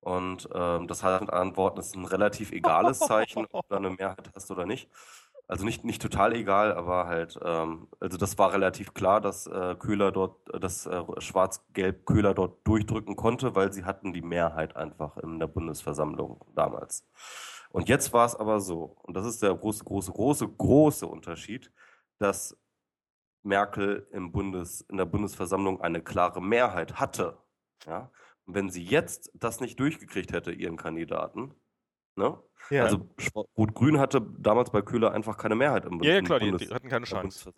[0.00, 4.30] Und ähm, das heißt mit anderen ist ein relativ egales Zeichen, ob du eine Mehrheit
[4.34, 4.88] hast oder nicht.
[5.48, 9.76] Also nicht, nicht total egal, aber halt, ähm, also das war relativ klar, dass äh,
[9.78, 15.16] Köhler dort, dass äh, Schwarz-Gelb Köhler dort durchdrücken konnte, weil sie hatten die Mehrheit einfach
[15.16, 17.08] in der Bundesversammlung damals.
[17.70, 21.72] Und jetzt war es aber so, und das ist der große, große, große, große Unterschied,
[22.18, 22.58] dass
[23.42, 27.38] Merkel im Bundes, in der Bundesversammlung eine klare Mehrheit hatte.
[27.86, 28.10] Ja?
[28.46, 31.54] Und wenn sie jetzt das nicht durchgekriegt hätte, ihren Kandidaten,
[32.16, 32.42] ne?
[32.70, 32.84] Ja.
[32.84, 33.08] Also
[33.56, 36.68] Rot-Grün hatte damals bei Köhler einfach keine Mehrheit im, Bund- ja, ja, klar, die, Bundes,
[36.68, 37.52] die hatten keine in der Chance.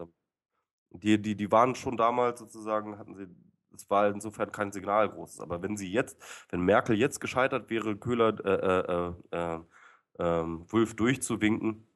[0.91, 3.27] Die, die, die waren schon damals sozusagen, hatten sie,
[3.75, 5.41] es war insofern kein Signal großes.
[5.41, 9.61] Aber wenn sie jetzt, wenn Merkel jetzt gescheitert wäre, Köhler, äh, äh, äh,
[10.21, 11.89] ähm, Wulff durchzuwinken,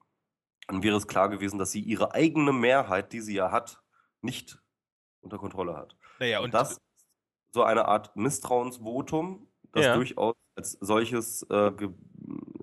[0.67, 3.83] dann wäre es klar gewesen, dass sie ihre eigene Mehrheit, die sie ja hat,
[4.21, 4.61] nicht
[5.21, 5.97] unter Kontrolle hat.
[6.19, 6.81] Naja, Und und das ist
[7.51, 9.95] so eine Art Misstrauensvotum, das Ja.
[9.95, 11.71] durchaus als solches äh,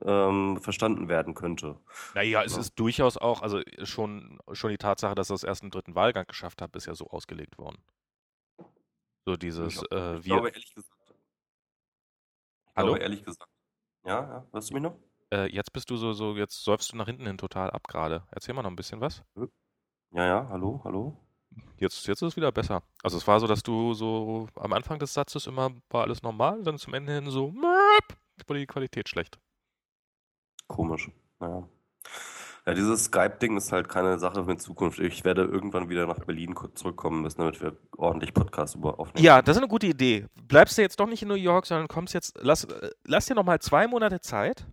[0.05, 1.79] ähm, verstanden werden könnte.
[2.15, 2.59] naja, es Ja.
[2.59, 6.27] ist durchaus auch, also schon, schon die Tatsache, dass er es erst im dritten Wahlgang
[6.27, 7.83] geschafft hat, ist ja so ausgelegt worden.
[9.27, 11.15] So dieses, Ich, äh, ich wir, glaube ehrlich gesagt.
[12.67, 12.93] Ich Hallo?
[12.93, 13.51] glaube ehrlich gesagt.
[14.05, 14.99] Ja, ja, hörst du mich noch?
[15.33, 18.23] Äh, jetzt bist du so, so, jetzt säufst du nach hinten hin total ab gerade.
[18.31, 19.23] Erzähl mal noch ein bisschen was.
[20.13, 21.17] Ja, ja, hallo, hallo.
[21.79, 22.83] Jetzt, jetzt ist es wieder besser.
[23.03, 26.63] Also es war so, dass du so am Anfang des Satzes immer war alles normal,
[26.63, 28.17] dann zum Ende hin so möp,
[28.47, 29.39] wurde die Qualität schlecht.
[30.69, 31.11] Komisch.
[31.41, 31.69] Ja.
[32.65, 35.01] Ja, dieses Skype-Ding ist halt keine Sache mit Zukunft.
[35.01, 39.25] Ich werde irgendwann wieder nach Berlin ko- zurückkommen müssen, damit wir ordentlich Podcasts über aufnehmen.
[39.25, 40.27] Ja, das ist eine gute Idee.
[40.47, 43.35] Bleibst du jetzt doch nicht in New York, sondern kommst jetzt, lass, äh, lass dir
[43.35, 44.65] noch mal zwei Monate Zeit.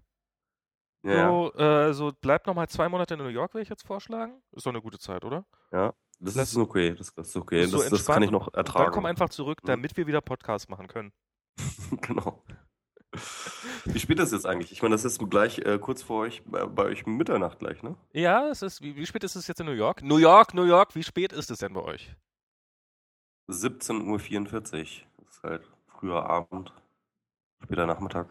[1.03, 1.29] Ja.
[1.29, 4.41] So, äh, so bleib noch mal zwei Monate in New York, würde ich jetzt vorschlagen.
[4.51, 5.45] Ist doch eine gute Zeit, oder?
[5.71, 5.93] ja.
[6.21, 6.93] Das Lass- ist okay.
[6.95, 7.63] Das, das ist okay.
[7.65, 8.91] So Das, das kann ich noch und Dann ertragen.
[8.91, 9.67] komm einfach zurück, Mhm.
[9.67, 11.13] damit wir wieder Podcasts machen können.
[12.01, 12.43] genau.
[13.85, 14.73] Wie spät ist es jetzt eigentlich?
[14.73, 17.95] Ich meine, das ist gleich äh, kurz vor euch, bei, bei euch Mitternacht gleich, ne?
[18.11, 20.03] Ja, es ist, wie, wie spät ist es jetzt in New York?
[20.03, 22.13] New York, New York, wie spät ist es denn bei euch?
[23.49, 25.25] 17.44 Uhr.
[25.25, 26.73] Das ist halt früher Abend,
[27.63, 28.27] später Nachmittag.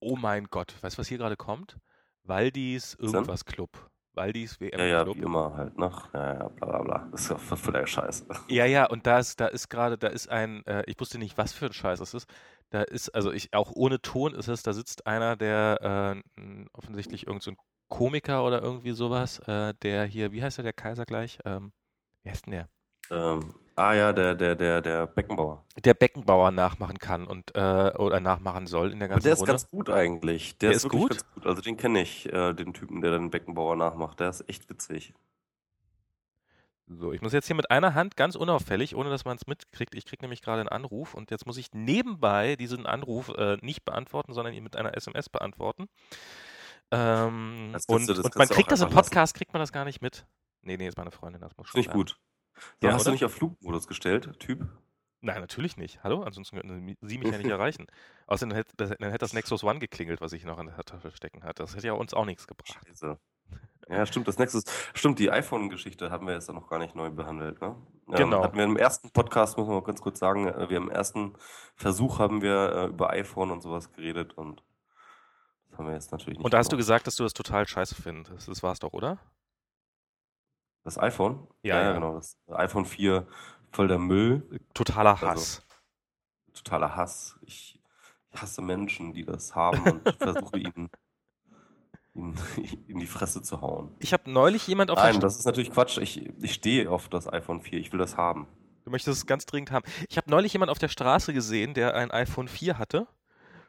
[0.00, 1.78] Oh mein Gott, weißt du, was hier gerade kommt?
[2.24, 3.90] Waldis irgendwas Club.
[4.12, 5.16] Waldis WM Ja, ja, Club.
[5.16, 5.90] wie immer halt, ne?
[6.12, 7.08] Ja, ja, bla bla bla.
[7.12, 8.26] Das ist ja voll der Scheiß.
[8.48, 11.38] Ja, ja, und da ist, da ist gerade, da ist ein, äh, ich wusste nicht,
[11.38, 12.28] was für ein Scheiß es ist.
[12.70, 17.26] Da ist, also ich, auch ohne Ton ist es, da sitzt einer, der äh, offensichtlich
[17.26, 17.56] irgend so ein
[17.88, 21.38] Komiker oder irgendwie sowas, äh, der hier, wie heißt der, der Kaiser gleich?
[21.44, 21.72] Ähm,
[22.22, 22.68] wie heißt denn der?
[23.10, 25.64] Ähm, ah ja, der, der, der, der Beckenbauer.
[25.84, 29.40] Der Beckenbauer nachmachen kann und äh, oder nachmachen soll in der Aber ganzen der ist
[29.40, 29.52] Runde.
[29.52, 30.58] ganz gut eigentlich.
[30.58, 31.10] Der, Der ist, ist gut?
[31.10, 31.46] ganz gut.
[31.46, 34.20] Also den kenne ich, äh, den Typen, der den Beckenbauer nachmacht.
[34.20, 35.14] Der ist echt witzig.
[36.90, 39.94] So, ich muss jetzt hier mit einer Hand ganz unauffällig, ohne dass man es mitkriegt.
[39.94, 43.84] Ich kriege nämlich gerade einen Anruf und jetzt muss ich nebenbei diesen Anruf äh, nicht
[43.84, 45.88] beantworten, sondern ihn mit einer SMS beantworten.
[46.90, 49.10] Ähm, und du- und man kriegt das im einfach lassen.
[49.10, 50.26] Podcast, kriegt man das gar nicht mit.
[50.62, 51.94] Nee, nee, ist meine Freundin, das muss schon ich sein.
[51.94, 52.16] gut.
[52.82, 53.12] Ja, hast du oder?
[53.12, 54.66] nicht auf Flugmodus gestellt, Typ?
[55.20, 56.02] Nein, natürlich nicht.
[56.04, 56.22] Hallo?
[56.22, 57.86] Ansonsten könnten Sie mich ja nicht erreichen.
[58.26, 61.10] Außerdem hätte, das, dann hätte das Nexus One geklingelt, was ich noch in der Tasche
[61.10, 61.62] stecken hatte.
[61.62, 62.78] Das hätte ja uns auch nichts gebracht.
[62.86, 63.18] Scheiße.
[63.88, 67.60] Ja, stimmt, das ist, stimmt, die iPhone-Geschichte haben wir jetzt noch gar nicht neu behandelt,
[67.60, 67.74] ne?
[68.08, 68.42] Ähm, Genau.
[68.42, 71.34] Hatten wir im ersten Podcast, muss man mal ganz kurz sagen, äh, wir im ersten
[71.74, 74.62] Versuch haben wir äh, über iPhone und sowas geredet und
[75.70, 77.66] das haben wir jetzt natürlich nicht Und da hast du gesagt, dass du das total
[77.66, 78.48] scheiße findest.
[78.48, 79.18] Das war's doch, oder?
[80.88, 81.46] Das iPhone?
[81.62, 81.92] Ja, ja.
[81.92, 83.26] genau, das iPhone 4,
[83.72, 85.62] voll der Müll, Totaler Also, Hass.
[86.54, 87.38] totaler Hass.
[87.42, 87.78] Ich,
[88.32, 90.88] ich hasse Menschen, die das haben und versuche ihnen,
[92.14, 93.94] in die Fresse zu hauen.
[93.98, 95.98] Ich habe neulich jemand auf der Nein, das ist natürlich Quatsch.
[95.98, 98.48] Ich, ich stehe auf das iPhone 4, ich will das haben.
[98.86, 99.84] Du möchtest es ganz dringend haben.
[100.08, 103.06] Ich habe neulich jemand auf der Straße gesehen, der ein iPhone 4 hatte.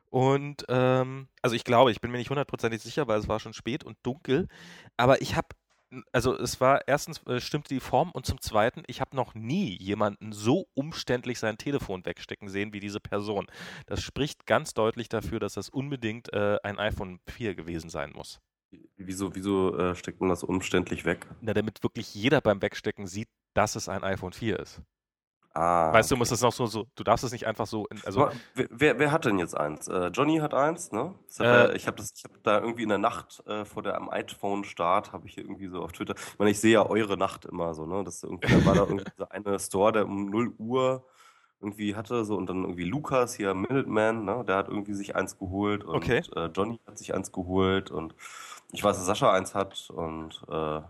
[0.09, 3.53] Und, ähm, also ich glaube, ich bin mir nicht hundertprozentig sicher, weil es war schon
[3.53, 4.47] spät und dunkel.
[4.97, 5.49] Aber ich habe,
[6.11, 9.77] also es war erstens äh, stimmte die Form und zum Zweiten, ich habe noch nie
[9.77, 13.47] jemanden so umständlich sein Telefon wegstecken sehen wie diese Person.
[13.85, 18.39] Das spricht ganz deutlich dafür, dass das unbedingt äh, ein iPhone 4 gewesen sein muss.
[18.97, 21.27] Wieso, wieso äh, steckt man das umständlich weg?
[21.41, 24.81] Na, damit wirklich jeder beim Wegstecken sieht, dass es ein iPhone 4 ist.
[25.53, 25.93] Ah.
[25.93, 28.03] Weißt du, du musst es noch so, so, du darfst es nicht einfach so, in,
[28.05, 29.87] also wer, wer, wer hat denn jetzt eins?
[29.87, 31.15] Äh, Johnny hat eins, ne?
[31.27, 33.95] Das hat Äh, ich habe das, habe da irgendwie in der Nacht äh, vor der
[33.97, 36.15] am iPhone-Start habe ich hier irgendwie so auf Twitter.
[36.15, 38.03] Ich meine, ich sehe ja eure Nacht immer so, ne?
[38.03, 41.05] Das irgendwie, da war da irgendwie dieser eine Store, der um 0 Uhr
[41.61, 44.43] irgendwie hatte, so und dann irgendwie Lukas hier, Minuteman, ne?
[44.47, 46.23] Der hat irgendwie sich eins geholt und Okay.
[46.35, 48.15] äh, Johnny hat sich eins geholt und
[48.71, 50.81] ich weiß, dass Sascha eins hat und äh,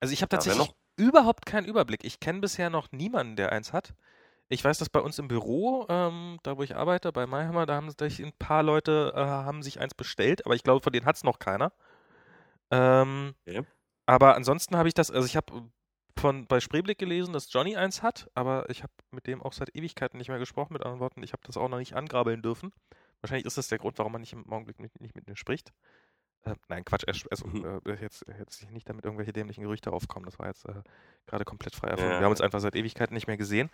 [0.00, 0.74] Also ich habe Ja, tatsächlich noch?
[1.00, 2.04] Überhaupt keinen Überblick.
[2.04, 3.94] Ich kenne bisher noch niemanden, der eins hat.
[4.48, 7.76] Ich weiß, dass bei uns im Büro, ähm, da wo ich arbeite, bei MyHammer, da
[7.76, 11.06] haben sich ein paar Leute äh, haben sich eins bestellt, aber ich glaube, von denen
[11.06, 11.72] hat es noch keiner.
[12.70, 13.64] Ähm, Okay.
[14.06, 15.70] Aber ansonsten habe ich das, also ich habe
[16.18, 19.74] von bei Spreeblick gelesen, dass Johnny eins hat, aber ich habe mit dem auch seit
[19.76, 22.72] Ewigkeiten nicht mehr gesprochen, mit anderen Worten, ich habe das auch noch nicht angrabeln dürfen.
[23.20, 25.72] Wahrscheinlich ist das der Grund, warum man nicht im Augenblick mit, nicht mit mir spricht.
[26.44, 27.80] Äh, nein, Quatsch, er, also, Mhm.
[27.84, 30.24] äh, jetzt, jetzt nicht damit irgendwelche dämlichen Gerüchte aufkommen.
[30.24, 30.82] Das war jetzt äh,
[31.26, 32.12] gerade komplett frei erfunden.
[32.12, 32.18] Ja.
[32.20, 33.70] Wir haben uns einfach seit Ewigkeiten nicht mehr gesehen.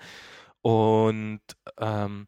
[0.62, 1.40] Und
[1.78, 2.26] ähm,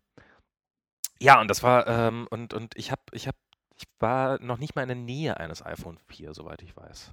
[1.21, 3.37] ja, und das war, ähm, und, und ich habe, ich habe,
[3.77, 7.13] ich war noch nicht mal in der Nähe eines iPhone 4, soweit ich weiß.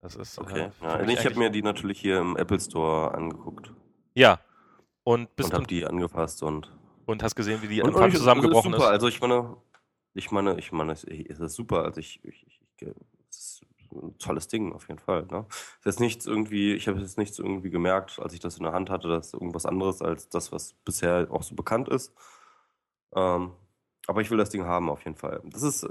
[0.00, 0.38] Das ist.
[0.38, 0.70] okay.
[0.80, 3.72] Äh, Ja, für mich ich habe mir die natürlich hier im Apple Store angeguckt
[4.14, 4.40] Ja.
[5.04, 6.72] Und und habe die angefasst und
[7.04, 8.78] und hast gesehen, wie die Und, Empfang und ich- zusammengebrochen ist.
[8.78, 8.88] Super.
[8.88, 8.94] ist.
[8.94, 9.56] Also ich meine,
[10.16, 11.84] ich meine, ich meine, es ist super.
[11.84, 12.88] Also ich, ich, ich, ich
[13.28, 15.26] es ist ein tolles Ding auf jeden Fall.
[15.26, 15.46] Ne?
[15.50, 18.72] Ist jetzt nichts irgendwie, ich habe jetzt nichts irgendwie gemerkt, als ich das in der
[18.72, 22.14] Hand hatte, dass irgendwas anderes als das, was bisher auch so bekannt ist.
[23.14, 23.52] Ähm,
[24.06, 25.42] aber ich will das Ding haben auf jeden Fall.
[25.44, 25.86] Das ist,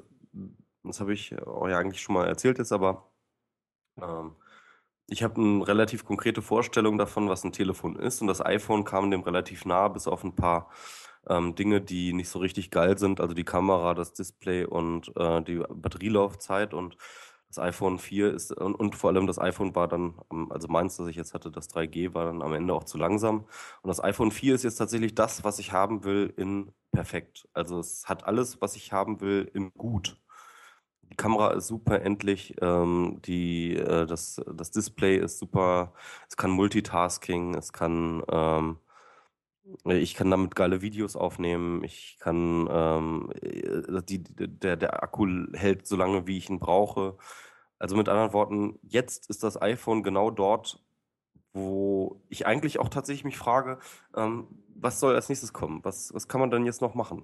[0.84, 3.12] das habe ich auch ja eigentlich schon mal erzählt jetzt, aber
[4.02, 4.36] ähm,
[5.08, 9.12] ich habe eine relativ konkrete Vorstellung davon, was ein Telefon ist und das iPhone kam
[9.12, 10.72] dem relativ nah, bis auf ein paar
[11.30, 15.42] ähm, Dinge, die nicht so richtig geil sind, also die Kamera, das Display und äh,
[15.44, 16.98] die Batterielaufzeit und
[17.50, 20.16] Das iPhone 4 ist, und, und, vor allem das iPhone war dann,
[20.50, 23.46] also meins, das ich jetzt hatte, das 3G, war dann am Ende auch zu langsam.
[23.82, 27.48] Und das iPhone 4 ist jetzt tatsächlich das, was ich haben will, in perfekt.
[27.54, 30.18] Also es hat alles, was ich haben will, in gut.
[31.12, 35.94] Die Kamera ist super endlich, ähm, die, äh, das, das Display ist super,
[36.30, 38.80] es kann Multitasking, es kann, ähm,
[39.86, 45.88] ich kann damit geile Videos aufnehmen, ich kann, ähm, äh, die, der, der Akku hält
[45.88, 47.18] so lange, wie ich ihn brauche.
[47.80, 50.84] Also mit anderen Worten, jetzt ist das iPhone genau dort,
[51.54, 53.80] wo ich eigentlich auch tatsächlich mich frage,
[54.16, 55.84] ähm, was soll als nächstes kommen?
[55.84, 57.24] Was, was kann man denn jetzt noch machen?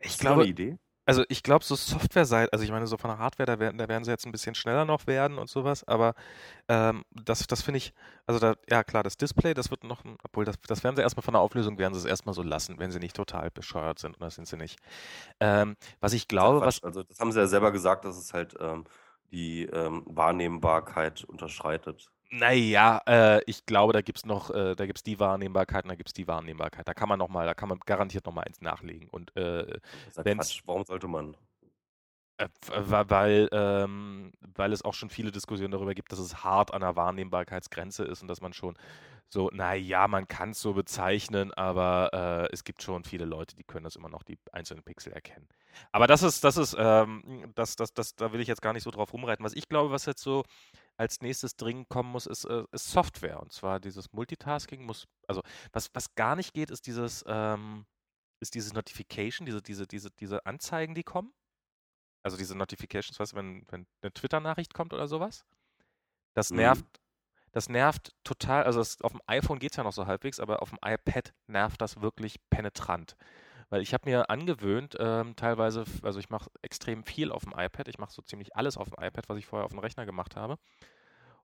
[0.00, 0.78] Ich glaube, eine Idee?
[1.06, 3.88] Also ich glaube, so Software-Seite, also ich meine, so von der Hardware, da werden, da
[3.88, 6.14] werden sie jetzt ein bisschen schneller noch werden und sowas, aber
[6.68, 7.94] ähm, das, das finde ich,
[8.26, 11.22] also da, ja klar, das Display, das wird noch, obwohl das, das werden sie erstmal
[11.22, 14.14] von der Auflösung, werden sie es erstmal so lassen, wenn sie nicht total bescheuert sind,
[14.16, 14.78] und das sind sie nicht.
[15.40, 16.82] Ähm, was ich glaube, was.
[16.82, 18.84] Also das haben sie ja selber gesagt, dass es halt ähm,
[19.30, 22.10] die ähm, Wahrnehmbarkeit unterschreitet.
[22.30, 25.90] Naja, äh, ich glaube, da gibt es noch, äh, da gibt es die Wahrnehmbarkeit und
[25.90, 26.86] da gibt es die Wahrnehmbarkeit.
[26.88, 29.08] Da kann man noch mal, da kann man garantiert noch mal eins nachlegen.
[29.08, 29.78] Und äh,
[30.14, 30.62] Quatsch.
[30.66, 31.36] Warum sollte man?
[32.38, 36.82] Äh, weil, ähm, weil es auch schon viele Diskussionen darüber gibt, dass es hart an
[36.82, 38.76] der Wahrnehmbarkeitsgrenze ist und dass man schon
[39.28, 42.10] so, naja, man kann es so bezeichnen, aber
[42.48, 45.48] äh, es gibt schon viele Leute, die können das immer noch die einzelnen Pixel erkennen.
[45.92, 48.84] Aber das ist, das ist, ähm, das, das, das, da will ich jetzt gar nicht
[48.84, 49.44] so drauf rumreiten.
[49.44, 50.44] Was ich glaube, was jetzt so
[50.96, 53.40] als nächstes dringend kommen muss, ist, äh, ist Software.
[53.40, 55.42] Und zwar dieses Multitasking muss, also
[55.72, 57.86] was, was gar nicht geht, ist dieses, ähm,
[58.40, 61.32] ist dieses Notification, diese, diese, diese, diese Anzeigen, die kommen.
[62.22, 65.44] Also diese Notifications, was, wenn, wenn eine Twitter-Nachricht kommt oder sowas.
[66.34, 66.56] Das mhm.
[66.56, 67.50] nervt, mhm.
[67.52, 70.62] das nervt total, also das, auf dem iPhone geht es ja noch so halbwegs, aber
[70.62, 73.16] auf dem iPad nervt das wirklich penetrant.
[73.68, 77.88] Weil ich habe mir angewöhnt, ähm, teilweise, also ich mache extrem viel auf dem iPad.
[77.88, 80.36] Ich mache so ziemlich alles auf dem iPad, was ich vorher auf dem Rechner gemacht
[80.36, 80.58] habe.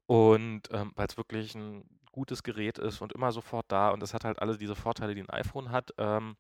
[0.07, 4.15] Und ähm, weil es wirklich ein gutes Gerät ist und immer sofort da und es
[4.15, 5.93] hat halt alle diese Vorteile, die ein iPhone hat.
[5.99, 6.37] Ähm,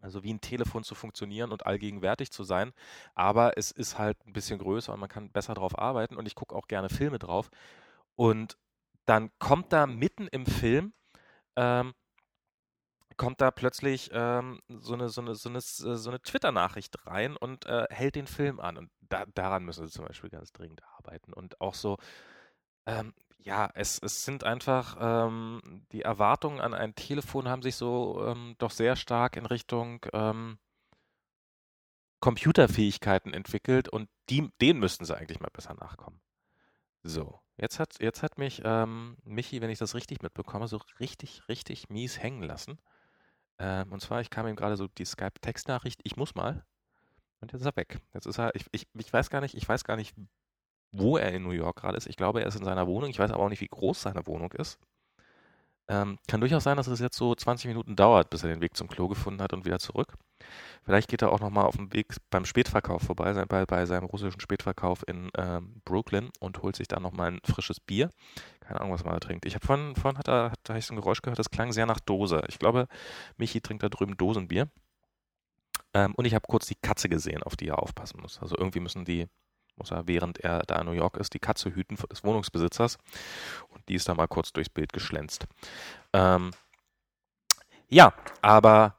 [0.00, 2.72] also wie ein Telefon zu funktionieren und allgegenwärtig zu sein.
[3.14, 6.34] Aber es ist halt ein bisschen größer und man kann besser drauf arbeiten und ich
[6.34, 7.50] gucke auch gerne Filme drauf.
[8.14, 8.56] Und
[9.06, 10.92] dann kommt da mitten im Film
[11.56, 11.94] ähm,
[13.18, 17.66] kommt da plötzlich ähm, so eine, so eine, so eine, so eine Twitter-Nachricht rein und
[17.66, 18.78] äh, hält den Film an.
[18.78, 21.34] Und da, daran müssen sie zum Beispiel ganz dringend arbeiten.
[21.34, 21.98] Und auch so,
[22.86, 28.24] ähm, ja, es, es sind einfach, ähm, die Erwartungen an ein Telefon haben sich so
[28.26, 30.58] ähm, doch sehr stark in Richtung ähm,
[32.20, 36.20] Computerfähigkeiten entwickelt und die, denen müssten sie eigentlich mal besser nachkommen.
[37.04, 41.48] So, jetzt hat, jetzt hat mich ähm, Michi, wenn ich das richtig mitbekomme, so richtig,
[41.48, 42.78] richtig mies hängen lassen.
[43.58, 46.64] Ähm, und zwar, ich kam ihm gerade so die Skype-Textnachricht, ich muss mal.
[47.40, 48.00] Und jetzt ist er weg.
[48.14, 50.16] Jetzt ist er, ich, ich, ich weiß gar nicht, ich weiß gar nicht,
[50.92, 52.06] wo er in New York gerade ist.
[52.06, 53.10] Ich glaube, er ist in seiner Wohnung.
[53.10, 54.78] Ich weiß aber auch nicht, wie groß seine Wohnung ist.
[55.88, 58.76] Ähm, kann durchaus sein, dass es jetzt so 20 Minuten dauert, bis er den Weg
[58.76, 60.14] zum Klo gefunden hat und wieder zurück.
[60.84, 64.40] Vielleicht geht er auch nochmal auf dem Weg beim Spätverkauf vorbei, bei, bei seinem russischen
[64.40, 68.10] Spätverkauf in ähm, Brooklyn und holt sich da nochmal ein frisches Bier.
[68.60, 69.46] Keine Ahnung, was man da trinkt.
[69.46, 71.72] Ich habe vorhin, vorhin hat er, hat, da ich so ein Geräusch gehört, das klang
[71.72, 72.42] sehr nach Dose.
[72.48, 72.88] Ich glaube,
[73.36, 74.68] Michi trinkt da drüben Dosenbier.
[75.94, 78.40] Ähm, und ich habe kurz die Katze gesehen, auf die er aufpassen muss.
[78.40, 79.26] Also irgendwie müssen die
[79.78, 82.98] muss er, während er da in New York ist, die Katze hüten des Wohnungsbesitzers.
[83.68, 85.46] Und die ist da mal kurz durchs Bild geschlänzt.
[86.12, 86.50] Ähm,
[87.88, 88.12] ja,
[88.42, 88.97] aber.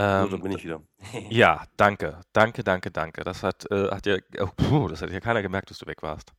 [0.00, 0.80] Ähm, so, dann bin ich wieder.
[1.28, 3.22] ja, danke, danke, danke, danke.
[3.22, 6.02] Das hat, äh, hat ja, oh, puh, das hat ja keiner gemerkt, dass du weg
[6.02, 6.32] warst.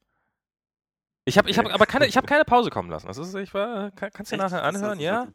[1.25, 3.05] Ich habe ich hab, aber keine, ich hab keine Pause kommen lassen.
[3.05, 5.27] Das ist, ich war, kann, kannst du dir nachher anhören, ja?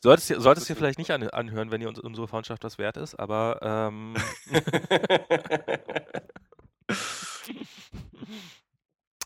[0.00, 3.14] Solltest du solltest dir vielleicht nicht an, anhören, wenn dir unsere Freundschaft was wert ist,
[3.14, 4.16] aber ähm,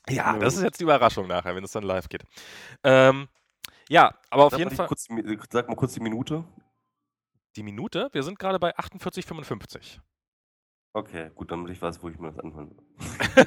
[0.09, 2.23] ja, das ist jetzt die Überraschung nachher, wenn es dann live geht.
[2.85, 3.27] Ähm,
[3.89, 4.87] ja, aber auf sag jeden Fall.
[4.87, 5.09] Kurz,
[5.51, 6.45] sag mal kurz die Minute.
[7.57, 8.11] Die Minute?
[8.13, 9.99] Wir sind gerade bei 48,55.
[10.93, 13.47] Okay, gut, damit ich weiß, wo ich mir das anhören will.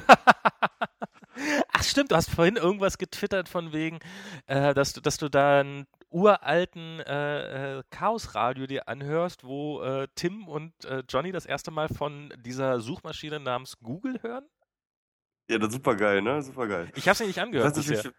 [1.72, 4.00] Ach stimmt, du hast vorhin irgendwas getwittert von wegen,
[4.46, 10.08] äh, dass, du, dass du da einen uralten äh, äh, Chaos-Radio dir anhörst, wo äh,
[10.16, 14.44] Tim und äh, Johnny das erste Mal von dieser Suchmaschine namens Google hören.
[15.48, 16.42] Ja, das ist super geil, ne?
[16.42, 16.90] Super geil.
[16.94, 17.76] Ich hab's nicht angehört.
[17.76, 18.10] Ich,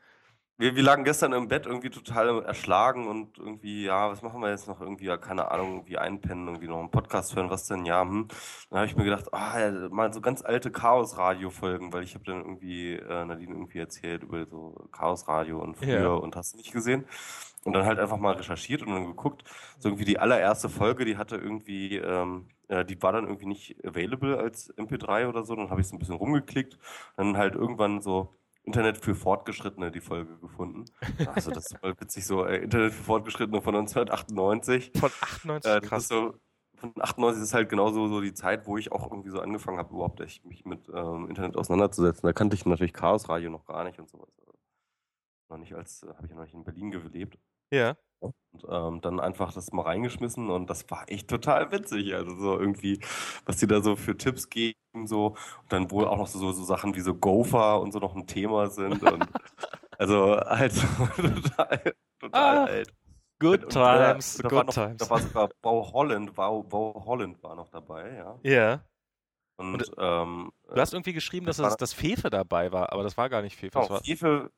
[0.61, 4.49] wir, wir lagen gestern im Bett irgendwie total erschlagen und irgendwie, ja, was machen wir
[4.49, 4.79] jetzt noch?
[4.81, 7.85] Irgendwie, ja, keine Ahnung, irgendwie einpennen, irgendwie noch einen Podcast hören, was denn?
[7.85, 8.27] Ja, hm.
[8.69, 12.23] Dann habe ich mir gedacht, ah, ja, mal so ganz alte Chaos-Radio-Folgen, weil ich habe
[12.25, 16.07] dann irgendwie äh, Nadine irgendwie erzählt über so Chaos-Radio und früher Ja.
[16.13, 17.05] und hast du nicht gesehen.
[17.63, 19.43] Und dann halt einfach mal recherchiert und dann geguckt,
[19.79, 23.77] so irgendwie die allererste Folge, die hatte irgendwie, ähm, äh, die war dann irgendwie nicht
[23.85, 25.55] available als MP3 oder so.
[25.55, 26.77] Dann habe ich so ein bisschen rumgeklickt,
[27.17, 30.85] dann halt irgendwann so Internet für Fortgeschrittene die Folge gefunden.
[31.27, 34.91] Also das ist voll witzig, so äh, Internet für Fortgeschrittene von 1998.
[34.99, 36.03] Von 98, Äh, krass.
[36.03, 36.35] ist so,
[36.75, 39.93] von 98 ist halt genauso so die Zeit, wo ich auch irgendwie so angefangen habe,
[39.93, 42.25] überhaupt echt mich mit ähm, Internet auseinanderzusetzen.
[42.27, 44.29] Da kannte ich natürlich Chaos Radio noch gar nicht und sowas.
[45.49, 47.37] Noch nicht als, äh, habe ich ja noch nicht in Berlin gelebt.
[47.71, 47.95] Ja.
[48.19, 48.35] Und
[48.69, 52.13] ähm, dann einfach das mal reingeschmissen und das war echt total witzig.
[52.13, 52.99] Also so irgendwie,
[53.45, 55.27] was die da so für Tipps geben, so
[55.63, 58.27] und dann wohl auch noch so, so Sachen wie so Gopher und so noch ein
[58.27, 59.01] Thema sind.
[59.01, 59.27] Und
[59.97, 62.93] also halt so total, total Ah, alt.
[63.39, 64.97] Good Und da- times, da war good noch, times.
[64.97, 68.39] Da war sogar Bau Holland, Bau, Bau Holland war noch dabei, ja.
[68.43, 68.85] Ja.
[69.57, 73.17] Und, Und, ähm, Du hast irgendwie geschrieben, dass das das Fefe dabei war, aber das
[73.17, 73.71] war gar nicht Fefe.
[73.79, 74.51] Das genau, war, Fefe,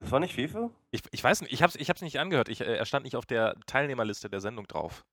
[0.00, 0.70] das war nicht Fefe?
[0.90, 2.48] ich, ich weiß nicht, ich hab's, ich hab's nicht angehört.
[2.48, 5.04] Ich, äh, er stand nicht auf der Teilnehmerliste der Sendung drauf.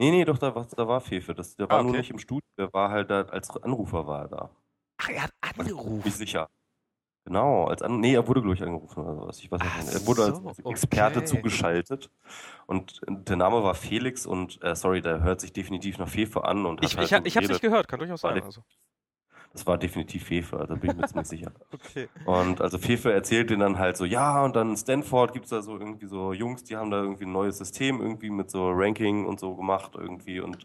[0.00, 1.34] Nee, nee, doch, da war, da war Fefe.
[1.34, 1.98] Das, der war Ah, nur okay.
[1.98, 4.50] nicht im Studio, der war halt da, als Anrufer war er da.
[4.98, 6.10] Ach, er hat Bin angerufen.
[6.10, 6.48] sicher.
[7.24, 9.38] Genau, als an, nee, er wurde, glaube ich, angerufen oder sowas.
[9.40, 9.92] Ich weiß Ach nicht.
[9.94, 11.26] Er wurde als so, Experte okay.
[11.28, 12.10] zugeschaltet.
[12.66, 16.64] Und der Name war Felix und, äh, sorry, der hört sich definitiv nach Fefe an
[16.64, 18.42] und hat Ich, halt ich, ich hab's nicht gehört, kann durchaus War sein.
[18.44, 18.62] Also.
[19.52, 21.52] Das war definitiv Fefe, also bin ich mir ziemlich sicher.
[21.72, 22.08] Okay.
[22.26, 25.62] Und also Fefe erzählt denen dann halt so, ja, und dann in Stanford gibt's da
[25.62, 29.24] so irgendwie so Jungs, die haben da irgendwie ein neues System irgendwie mit so Ranking
[29.26, 30.40] und so gemacht irgendwie.
[30.40, 30.64] Und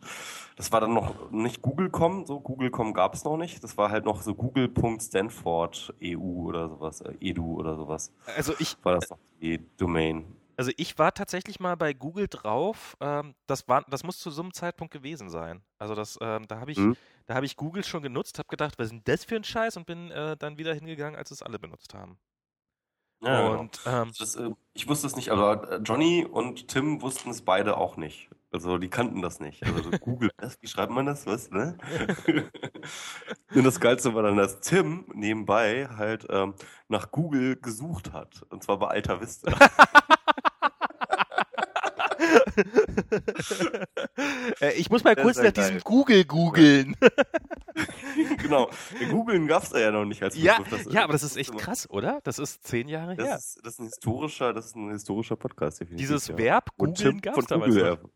[0.56, 3.64] das war dann noch nicht Google.com, so Google.com gab's noch nicht.
[3.64, 6.18] Das war halt noch so Google.Stanford EU
[6.48, 8.12] oder sowas, äh, edu oder sowas.
[8.36, 10.26] Also ich, War das noch die Domain.
[10.58, 12.96] also ich war tatsächlich mal bei Google drauf.
[13.02, 15.62] Ähm, das war, das muss zu so einem Zeitpunkt gewesen sein.
[15.80, 16.96] Also das, ähm, da habe ich, Mhm.
[17.26, 19.78] Da habe ich Google schon genutzt, habe gedacht, was ist denn das für ein Scheiß
[19.78, 22.18] und bin äh, dann wieder hingegangen, als es alle benutzt haben.
[23.24, 23.60] Ja, genau.
[23.62, 27.42] und ähm, Das, äh, ich wusste es nicht, aber äh, Johnny und Tim wussten es
[27.42, 28.30] beide auch nicht.
[28.52, 29.64] Also die kannten das nicht.
[29.64, 31.26] Also so Google, das, wie schreibt man das?
[31.26, 31.78] Was, ne?
[33.56, 36.54] und das Geilste war dann, dass Tim nebenbei halt ähm,
[36.88, 38.44] nach Google gesucht hat.
[38.50, 39.52] Und zwar bei Alta Vista.
[44.62, 45.80] äh, ich muss mal Das kurz ja nach diesem.
[45.82, 46.96] Google googeln.
[48.38, 48.70] genau.
[49.10, 50.84] Googeln gab es ja noch nicht als Ja, Begriff.
[50.86, 52.20] Das, ja, aber das ist echt krass, oder?
[52.24, 53.26] Das ist zehn Jahre her.
[53.26, 56.08] Das ist, das ist ein historischer, das ist ein historischer Podcast, definitiv.
[56.08, 56.38] Dieses ja.
[56.38, 58.10] Verb googeln gab es damals Google noch.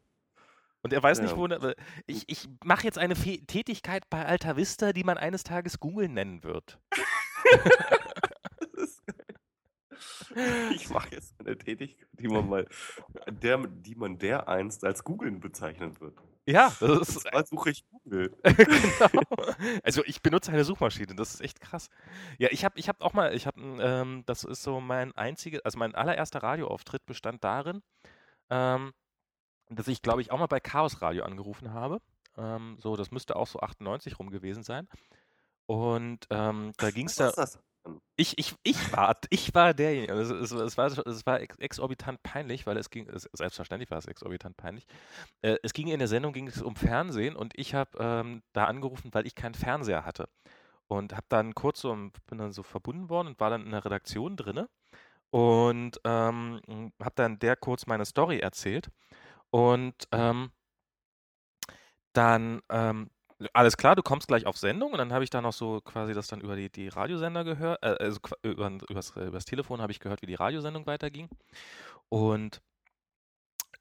[0.83, 1.37] Und er weiß nicht, Ja.
[1.37, 1.47] wo.
[1.47, 1.75] ne-
[2.05, 6.07] Ich, ich mache jetzt eine Fe Tätigkeit bei Alta Vista, die man eines Tages Google
[6.07, 6.79] nennen wird.
[10.75, 12.67] Ich mache jetzt eine Tätigkeit, die man mal,
[13.29, 16.17] der, die man der einst als Googeln bezeichnen wird.
[16.45, 17.21] Ja, das ist.
[17.21, 18.33] zwar suche ich Google.
[18.43, 19.53] genau.
[19.83, 21.89] Also ich benutze eine Suchmaschine, das ist echt krass.
[22.37, 25.59] Ja, ich habe ich hab auch mal, ich habe, ähm, das ist so mein einziger,
[25.65, 27.83] also mein allererster Radioauftritt bestand darin,
[28.49, 28.93] ähm,
[29.69, 32.01] dass ich, glaube ich, auch mal bei Chaos Radio angerufen habe.
[32.37, 34.87] Ähm, so, das müsste auch so 98 rum gewesen sein.
[35.65, 37.43] Und ähm, da ging es Was da.
[37.43, 37.59] ist das?
[38.15, 40.13] Ich, ich, ich war, ich war derjenige.
[40.13, 43.99] Es, es, es, war, es war ex exorbitant peinlich, weil es ging, es, selbstverständlich war
[43.99, 44.85] es exorbitant peinlich.
[45.41, 48.65] Äh, es ging in der Sendung ging es um Fernsehen und ich habe ähm, da
[48.65, 50.29] angerufen, weil ich keinen Fernseher hatte.
[50.87, 53.85] Und habe dann kurz so, bin dann so verbunden worden und war dann in der
[53.85, 54.69] Redaktion drinne
[55.31, 56.61] und ähm,
[57.01, 58.89] habe dann der kurz meine Story erzählt.
[59.51, 60.51] Und ähm,
[62.13, 63.09] dann ähm,
[63.53, 66.13] alles klar, du kommst gleich auf Sendung und dann habe ich da noch so quasi
[66.13, 69.99] das dann über die, die Radiosender gehört, äh, also über, übers, übers Telefon habe ich
[69.99, 71.29] gehört, wie die Radiosendung weiterging.
[72.09, 72.61] Und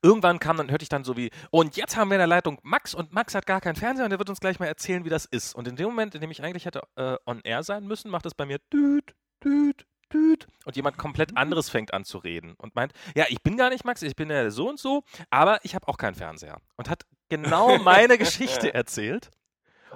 [0.01, 2.59] irgendwann kam dann, hörte ich dann so wie, und jetzt haben wir in der Leitung
[2.63, 5.09] Max und Max hat gar keinen Fernseher und der wird uns gleich mal erzählen, wie
[5.09, 5.55] das ist.
[5.55, 8.25] Und in dem Moment, in dem ich eigentlich hätte äh, on air sein müssen, macht
[8.25, 12.75] es bei mir düt, düt, düt und jemand komplett anderes fängt an zu reden und
[12.75, 15.75] meint, ja, ich bin gar nicht Max, ich bin ja so und so, aber ich
[15.75, 16.59] habe auch keinen Fernseher.
[16.75, 19.31] Und hat genau meine Geschichte erzählt.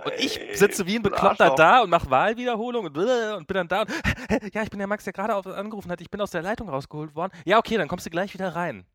[0.04, 3.82] Und ich sitze wie ein Bekloppter da und mache Wahlwiederholung und, und bin dann da
[3.82, 3.90] und
[4.54, 7.16] ja, ich bin der Max, der gerade angerufen hat, ich bin aus der Leitung rausgeholt
[7.16, 7.32] worden.
[7.46, 8.86] Ja, okay, dann kommst du gleich wieder rein.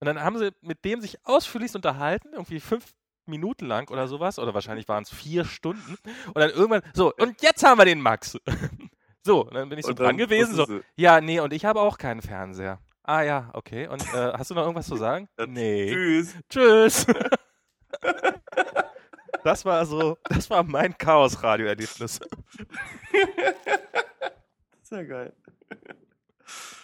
[0.00, 2.92] Und dann haben sie mit dem sich ausführlichst unterhalten, irgendwie fünf
[3.26, 5.96] Minuten lang oder sowas, oder wahrscheinlich waren es vier Stunden.
[6.26, 8.36] Und dann irgendwann, so, und jetzt haben wir den Max.
[9.24, 10.66] So, und dann bin ich so dran gewesen, so,
[10.96, 12.80] ja, nee, und ich habe auch keinen Fernseher.
[13.04, 13.86] Ah ja, okay.
[13.86, 15.28] Und äh, hast du noch irgendwas zu sagen?
[15.46, 15.92] Nee.
[15.92, 16.34] Tschüss.
[16.48, 17.06] Tschüss.
[19.44, 22.20] Das war so, das war mein Chaos-Radio-Erlebnis.
[24.82, 25.32] Sehr geil.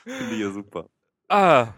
[0.05, 0.89] Finde ich ja super.
[1.29, 1.69] Ah.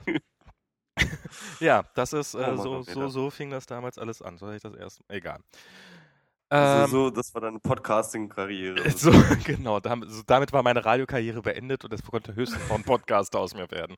[1.60, 4.38] ja, das ist, äh, so, so, so fing das damals alles an.
[4.38, 5.00] So hatte ich das erst.
[5.08, 5.40] Egal.
[6.52, 8.90] So, Ähm, so, das war deine Podcasting-Karriere.
[8.96, 9.12] so,
[9.44, 13.36] genau, damit, so, damit war meine Radiokarriere beendet und es konnte höchstens noch ein Podcast
[13.36, 13.96] aus mir werden.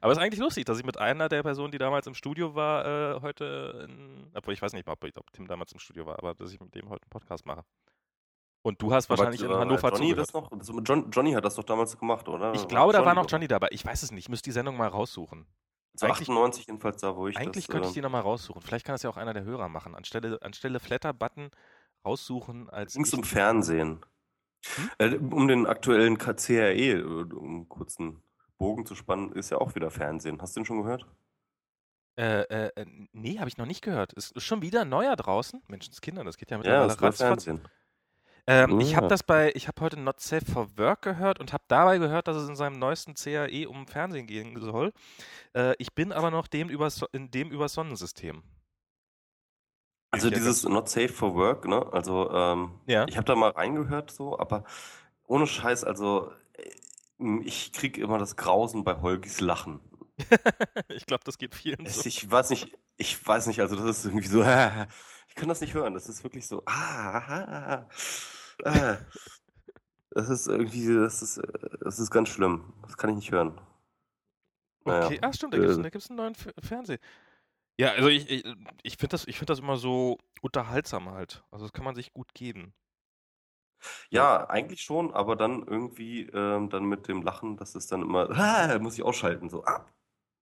[0.00, 2.54] Aber es ist eigentlich lustig, dass ich mit einer der Personen, die damals im Studio
[2.54, 6.18] war, äh, heute, in, obwohl ich weiß nicht, ob, ob Tim damals im Studio war,
[6.18, 7.64] aber dass ich mit dem heute einen Podcast mache.
[8.62, 10.18] Und du hast Aber, wahrscheinlich in äh, Hannover Johnny zugehört.
[10.28, 10.50] das noch?
[10.50, 12.52] Das, John, Johnny hat das doch damals gemacht, oder?
[12.54, 13.30] Ich glaube, da war noch.
[13.30, 13.68] Johnny dabei.
[13.70, 14.24] Ich weiß es nicht.
[14.24, 15.46] Ich müsste die Sendung mal raussuchen.
[15.94, 17.72] So Eigentlich- 98 jedenfalls da, wo ich Eigentlich das...
[17.72, 18.60] könnte ich äh, die nochmal raussuchen.
[18.62, 19.94] Vielleicht kann das ja auch einer der Hörer machen.
[19.94, 21.50] Anstelle, anstelle Flatter-Button
[22.04, 22.94] raussuchen als.
[22.94, 24.04] Ging's ich- um Fernsehen.
[24.74, 24.90] Hm?
[24.98, 28.20] Äh, um den aktuellen KCRE, äh, um kurzen
[28.58, 30.40] Bogen zu spannen, ist ja auch wieder Fernsehen.
[30.42, 31.06] Hast du den schon gehört?
[32.18, 34.12] Äh, äh, äh, nee, habe ich noch nicht gehört.
[34.14, 35.62] Ist schon wieder ein neuer draußen?
[35.68, 37.48] Menschenskinder, das geht ja Ja, mittlerweile das war ratzfatz.
[37.48, 37.66] Fernsehen.
[38.46, 39.08] Ähm, Ich habe Ja.
[39.08, 42.36] das bei, ich habe heute Not Safe for Work gehört und habe dabei gehört, dass
[42.36, 44.92] es in seinem neuesten CAE um Fernsehen gehen soll.
[45.54, 48.42] Äh, ich bin aber noch dem über, in dem über Sonnensystem.
[50.10, 51.84] Also Ja, dieses Not Safe for Work, ne?
[51.92, 53.06] Also ähm, Ja.
[53.06, 54.64] ich habe da mal reingehört so, aber
[55.24, 56.32] ohne Scheiß, also
[57.18, 59.80] ich krieg immer das Grausen bei Holgis Lachen.
[60.88, 62.06] ich glaube, das geht vielen so.
[62.06, 64.42] ich weiß nicht, ich weiß nicht, also das ist irgendwie so,
[65.28, 65.94] ich kann das nicht hören.
[65.94, 67.88] Das ist wirklich so, ah, ah,
[68.64, 68.98] ah.
[70.10, 71.42] Das ist irgendwie, das ist,
[71.80, 72.72] das ist ganz schlimm.
[72.82, 73.60] Das kann ich nicht hören.
[74.84, 76.98] Naja, Okay, ah, stimmt, da gibt es äh, gibt's einen neuen F Fernseh.
[77.78, 78.44] Ja, also ich, ich,
[78.82, 81.44] ich finde das, ich find das immer so unterhaltsam halt.
[81.50, 82.72] Also das kann man sich gut geben.
[84.10, 88.30] Ja, eigentlich schon, aber dann irgendwie ähm, dann mit dem Lachen, das ist dann immer,
[88.38, 89.86] ah, muss ich ausschalten, so, ah,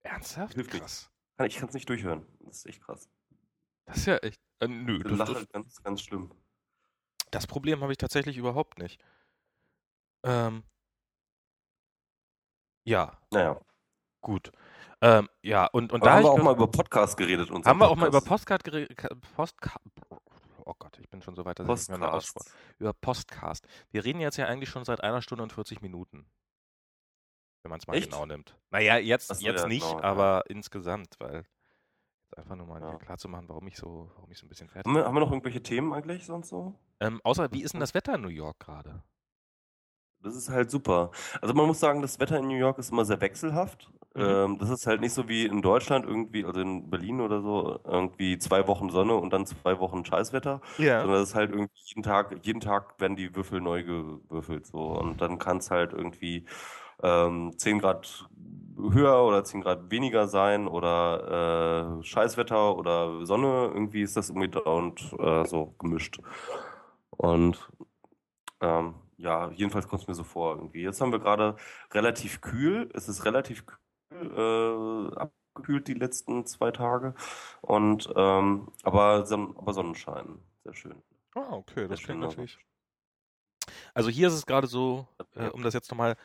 [0.03, 0.55] Ernsthaft?
[0.55, 0.81] Hilft nicht.
[0.83, 1.11] Krass.
[1.37, 2.27] kann- ich kann es nicht durchhören.
[2.41, 3.09] Das ist echt krass.
[3.87, 4.41] Das ist ja echt.
[4.61, 6.31] Äh, nö, das, Lache das, ist ganz, ganz schlimm.
[7.31, 9.03] das Problem habe ich tatsächlich überhaupt nicht.
[10.25, 10.63] Ähm,
[12.87, 13.61] ja, Naja.
[14.21, 14.53] gut.
[15.01, 17.51] Ähm, ja, und, und Aber da haben wir auch mal über Podcast geredet.
[17.51, 18.21] unser haben wir auch mal über.
[18.23, 18.97] Postcard geredet.
[19.35, 19.83] Postcard.
[20.67, 22.37] Oh Gott, ich bin schon so weit, dass ich nicht mehr, mehr Podcast.
[22.37, 22.57] ausspreche.
[22.79, 23.67] Über Postcast.
[23.91, 26.27] Wir reden jetzt ja eigentlich schon seit einer Stunde und 40 Minuten.
[27.63, 28.11] Wenn man es mal Echt?
[28.11, 28.59] genau nimmt.
[28.71, 30.05] Naja, jetzt, jetzt ja, nicht, genau, ja.
[30.05, 31.45] aber insgesamt, weil
[32.37, 32.97] einfach nur mal Ja.
[32.99, 35.15] klar zu machen, warum ich so, warum ich so ein bisschen fertig Haben wir, haben
[35.15, 36.75] wir noch irgendwelche Themen eigentlich sonst so?
[37.01, 39.03] Ähm, außer, wie ist denn das Wetter in New York gerade?
[40.21, 41.11] Das ist halt super.
[41.43, 43.91] Also man muss sagen, das Wetter in New York ist immer sehr wechselhaft.
[44.15, 44.23] Mhm.
[44.23, 47.81] Ähm, das ist halt nicht so wie in Deutschland irgendwie, also in Berlin oder so,
[47.85, 50.61] irgendwie zwei Wochen Sonne und dann zwei Wochen Scheißwetter.
[50.79, 51.01] Ja.
[51.01, 54.79] Sondern das ist halt irgendwie jeden Tag, jeden Tag werden die Würfel neu gewürfelt so.
[54.79, 56.47] Und dann kann es halt irgendwie
[57.03, 58.29] ähm, 10 Grad
[58.77, 63.71] höher oder 10 Grad weniger sein oder äh, Scheißwetter oder Sonne.
[63.75, 66.21] Irgendwie ist das irgendwie dauernd äh, so gemischt.
[67.11, 67.69] Und
[68.61, 70.83] ähm, ja, jedenfalls kommt es mir so vor irgendwie.
[70.83, 71.57] Jetzt haben wir gerade
[71.93, 72.91] relativ kühl.
[72.95, 73.79] Es ist relativ kühl,
[74.31, 77.15] äh, abgekühlt die letzten zwei Tage.
[77.61, 80.39] Und ähm, aber, Son aber Sonnenschein.
[80.65, 81.03] Sehr schön.
[81.35, 82.59] Ah, okay, das klingt natürlich.
[83.95, 86.17] Also hier ist es gerade so, äh, um das jetzt nochmal.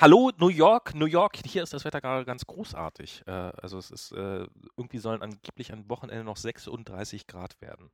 [0.00, 3.22] Hallo, New York, New York, hier ist das Wetter gerade ganz großartig.
[3.26, 7.90] Äh, also es ist, äh, irgendwie sollen angeblich am Wochenende noch 36 Grad werden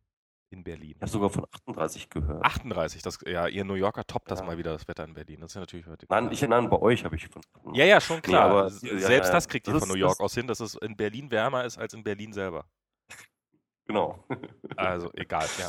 [0.50, 0.92] in Berlin.
[0.96, 2.44] Ich habe sogar von 38 gehört.
[2.44, 4.46] 38, das, ja, ihr New Yorker toppt das Ja.
[4.46, 5.40] mal wieder, das Wetter in Berlin.
[5.40, 7.42] Das ist ja natürlich heute Nein, ich nein, bei euch habe ich von.
[7.72, 8.50] Ja, ja, schon klar.
[8.50, 10.74] aber- S- ja, Selbst ja, das kriegt ihr von New York aus hin, dass es
[10.76, 12.64] in Berlin wärmer ist als in Berlin selber.
[13.86, 14.24] Genau.
[14.76, 15.68] Also egal, ja.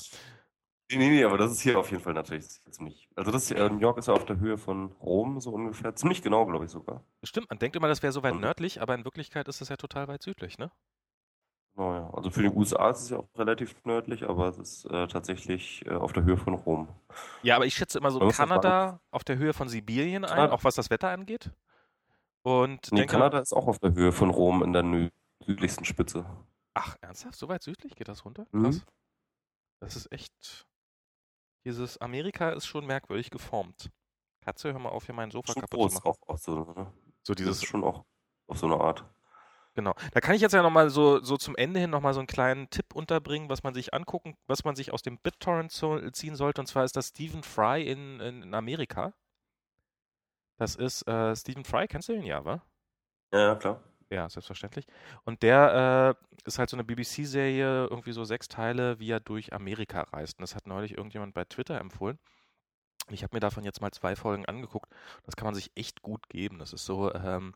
[0.92, 3.08] Nee, nee, nee, aber das ist hier auf jeden Fall natürlich ziemlich.
[3.16, 5.96] Also das äh, New York ist ja auf der Höhe von Rom so ungefähr.
[5.96, 7.04] Ziemlich genau, glaube ich sogar.
[7.24, 9.78] Stimmt, man denkt immer, das wäre so weit nördlich, aber in Wirklichkeit ist das ja
[9.78, 10.70] total weit südlich, ne?
[12.22, 15.86] Also für die USA ist es ja auch relativ nördlich, aber es ist äh, tatsächlich
[15.88, 16.88] äh, auf der Höhe von Rom.
[17.42, 20.54] Ja, aber ich schätze immer so Man Kanada auf der Höhe von Sibirien ein, Kanada-
[20.54, 21.52] auch was das Wetter angeht.
[22.44, 25.10] Und Nee, Kanada ist auch auf der Höhe von Rom in der
[25.46, 26.26] südlichsten Spitze.
[26.76, 27.36] ach, ernsthaft?
[27.36, 28.46] So weit südlich geht das runter?
[28.52, 28.64] Mhm.
[28.66, 28.86] Krass.
[29.80, 30.68] Das ist echt.
[31.66, 33.92] Dieses Amerika ist schon merkwürdig geformt.
[34.44, 36.08] Katze, hör mal auf, hier mein Sofa Schon kaputt groß zu machen.
[36.28, 36.92] auch, auch so, ne?
[37.24, 38.04] So Das dieses ist schon auch
[38.48, 39.06] auf so eine Art.
[39.74, 39.94] Genau.
[40.12, 42.70] Da kann ich jetzt ja nochmal so, so zum Ende hin nochmal so einen kleinen
[42.70, 46.62] Tipp unterbringen, was man sich angucken, was man sich aus dem BitTorrent ziehen sollte.
[46.62, 49.14] Und zwar ist das Stephen Fry in, in, Amerika.
[50.58, 52.62] Das ist äh, Stephen Fry, kennst du den ja, wa?
[53.34, 53.82] Ja, klar.
[54.10, 54.86] Ja, selbstverständlich.
[55.24, 59.54] Und der äh, ist halt so eine BBC-Serie, irgendwie so sechs Teile, wie er durch
[59.54, 60.38] Amerika reist.
[60.38, 62.20] Und das hat neulich irgendjemand bei Twitter empfohlen.
[63.10, 64.92] Ich habe mir davon jetzt mal zwei Folgen angeguckt.
[65.24, 66.60] Das kann man sich echt gut geben.
[66.60, 67.54] Das ist so, ähm,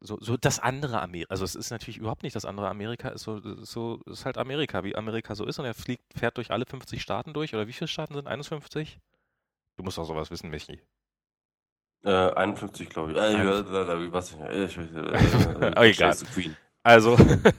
[0.00, 1.30] so, so, das andere Amerika.
[1.30, 3.08] Also es ist natürlich überhaupt nicht das andere Amerika.
[3.08, 5.58] Es ist so, so, ist halt Amerika, wie Amerika so ist.
[5.58, 7.54] Und er fliegt, fährt durch alle 50 Staaten durch.
[7.54, 8.98] Oder wie viele Staaten sind 51?
[9.76, 10.80] Du musst doch sowas wissen, Michi.
[12.04, 13.18] Äh, 51, glaube ich.
[13.18, 14.50] Äh, ich weiß nicht.
[14.50, 14.94] Ich, weiß nicht,
[15.62, 16.10] äh, Oh, egal.
[16.10, 16.56] Chase the Queen.
[16.86, 17.16] Also,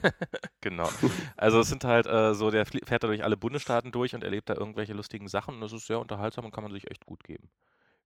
[0.62, 0.88] genau.
[1.36, 4.48] Also es sind halt äh, so, der fährt da durch alle Bundesstaaten durch und erlebt
[4.48, 7.22] da irgendwelche lustigen Sachen und das ist sehr unterhaltsam und kann man sich echt gut
[7.24, 7.50] geben.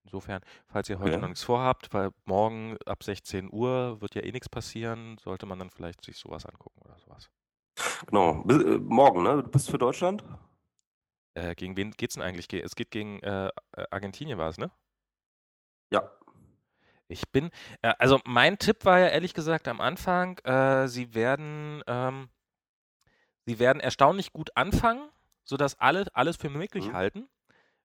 [0.05, 1.21] Insofern, falls ihr heute Okay.
[1.21, 5.59] noch nichts vorhabt, weil morgen ab 16 Uhr wird ja eh nichts passieren, sollte man
[5.59, 7.31] dann vielleicht sich sowas angucken oder sowas.
[8.07, 8.43] Genau.
[8.45, 9.43] Bis, äh, morgen, ne?
[9.43, 10.25] Du bist für Deutschland?
[11.35, 12.49] Äh, gegen wen geht's denn eigentlich?
[12.49, 14.71] Ge- Es geht gegen äh, äh, Argentinien war es, ne?
[15.91, 16.11] Ja.
[17.09, 17.51] Ich bin,
[17.83, 22.29] äh, also mein Tipp war ja ehrlich gesagt am Anfang, äh, sie werden, ähm,
[23.45, 25.09] sie werden erstaunlich gut anfangen,
[25.45, 26.93] sodass alle alles für möglich Mhm.
[26.93, 27.29] halten,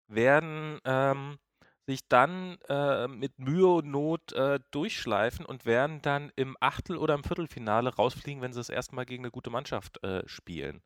[0.08, 1.40] werden ähm,
[1.88, 7.16] sich dann äh, mit Mühe und Not äh, durchschleifen und werden dann im Achtel- oder
[7.16, 10.84] im Viertelfinale rausfliegen, wenn sie das erste Mal gegen eine gute Mannschaft äh, spielen.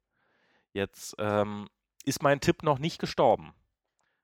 [0.73, 1.67] Jetzt ähm,
[2.05, 3.53] ist mein Tipp noch nicht gestorben.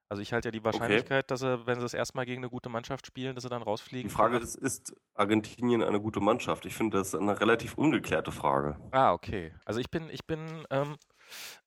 [0.09, 2.49] Also ich halte ja die Wahrscheinlichkeit, dass sie, wenn sie das erste Mal gegen eine
[2.49, 4.09] gute Mannschaft spielen, dass sie dann Die rausfliegen.
[4.09, 6.65] Frage ist, ist Argentinien eine gute Mannschaft?
[6.65, 8.77] Ich finde, das ist eine relativ ungeklärte Frage.
[8.91, 9.53] Ah, okay.
[9.65, 10.95] Also ich bin, ich bin, ähm,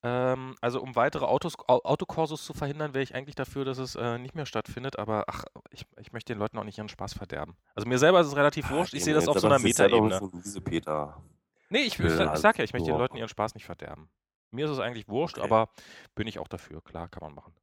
[0.03, 3.95] ähm, also um weitere Autos, Au- Autokorsos zu verhindern, wäre ich eigentlich dafür, dass es
[3.95, 7.13] äh, nicht mehr stattfindet, aber ach, ich, ich möchte den Leuten auch nicht ihren Spaß
[7.13, 7.55] verderben.
[7.75, 10.19] Also mir selber ist es relativ wurscht, ich sehe das auf so einer ja Metaebene.
[10.63, 11.21] Peter.
[11.69, 14.09] Nee, ich, ich, ich halt sag ja, ich möchte den Leuten ihren Spaß nicht verderben.
[14.51, 15.45] Mir ist es eigentlich wurscht, Okay.
[15.47, 15.69] aber
[16.15, 16.81] bin ich auch dafür.
[16.81, 17.55] Klar, kann man machen.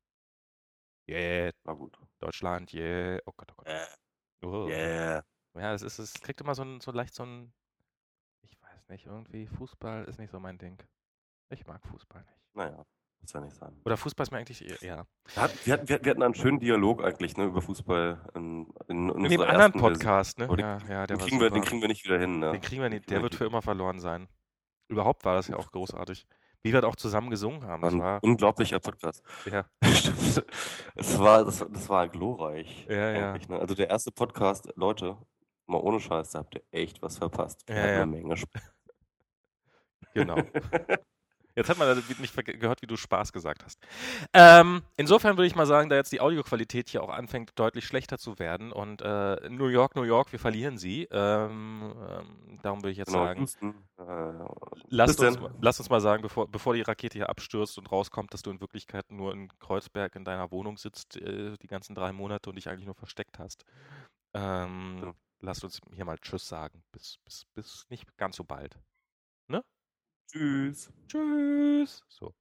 [1.08, 1.98] Yeah, Na gut.
[2.20, 3.18] Deutschland, yeah.
[3.26, 3.66] Oh Gott, oh Gott.
[3.66, 3.86] Äh,
[4.40, 4.68] Oh.
[4.68, 5.24] yeah.
[5.54, 7.52] Ja, es ist, es kriegt immer so, ein, so leicht so ein,
[8.42, 10.78] ich weiß nicht, irgendwie Fußball ist nicht so mein Ding.
[11.50, 12.38] Ich mag Fußball nicht.
[12.54, 12.84] Naja,
[13.20, 13.80] muss ja nicht sein.
[13.84, 15.06] Oder Fußball ist mir eigentlich eher, ja.
[15.64, 19.30] Wir hatten, wir, hatten, einen schönen Dialog eigentlich ne, über Fußball in, in, in In
[19.30, 19.72] dem anderen.
[19.72, 20.44] Podcast, ne?
[20.44, 22.38] Aber den, Ja, ja, den, kriegen wir, den kriegen wir nicht wieder hin.
[22.38, 22.52] Ne?
[22.52, 24.28] Den kriegen wir nicht, der wir wird für immer verloren sein.
[24.88, 26.26] Überhaupt war das ja auch großartig.
[26.62, 27.82] Wie wir da auch zusammen gesungen haben.
[27.82, 29.22] Das Ein war, unglaublicher Podcast.
[29.46, 29.64] ja.
[30.94, 32.86] Es war, das, war- das war glorreich.
[32.88, 33.38] Ja, ja.
[33.48, 33.58] Ne?
[33.60, 35.16] Also der erste Podcast, Leute,
[35.66, 37.64] mal ohne Scheiß, da habt ihr echt was verpasst.
[37.68, 37.82] Ja, ja.
[38.02, 38.72] eine Menge Spaß.
[40.14, 40.36] genau.
[41.58, 43.80] Jetzt hat man also nicht gehört, wie du Spaß gesagt hast.
[44.32, 48.16] Ähm, insofern würde ich mal sagen, da jetzt die Audioqualität hier auch anfängt, deutlich schlechter
[48.16, 51.08] zu werden und äh, New York, New York, wir verlieren sie.
[51.10, 53.88] Ähm, ähm, darum würde ich jetzt Genau, sagen, Houston.
[53.98, 54.04] Äh,
[54.88, 58.42] lasst uns, lasst uns mal sagen, bevor, bevor die Rakete hier abstürzt und rauskommt, dass
[58.42, 62.50] du in Wirklichkeit nur in Kreuzberg in deiner Wohnung sitzt äh, die ganzen drei Monate
[62.50, 63.64] und dich eigentlich nur versteckt hast.
[64.34, 65.14] Ähm, Ja.
[65.40, 66.82] Lasst uns hier mal Tschüss sagen.
[66.92, 68.76] Bis, bis, bis nicht ganz so bald.
[70.30, 70.90] Tschüss.
[71.08, 72.02] Tschüss.
[72.08, 72.32] So.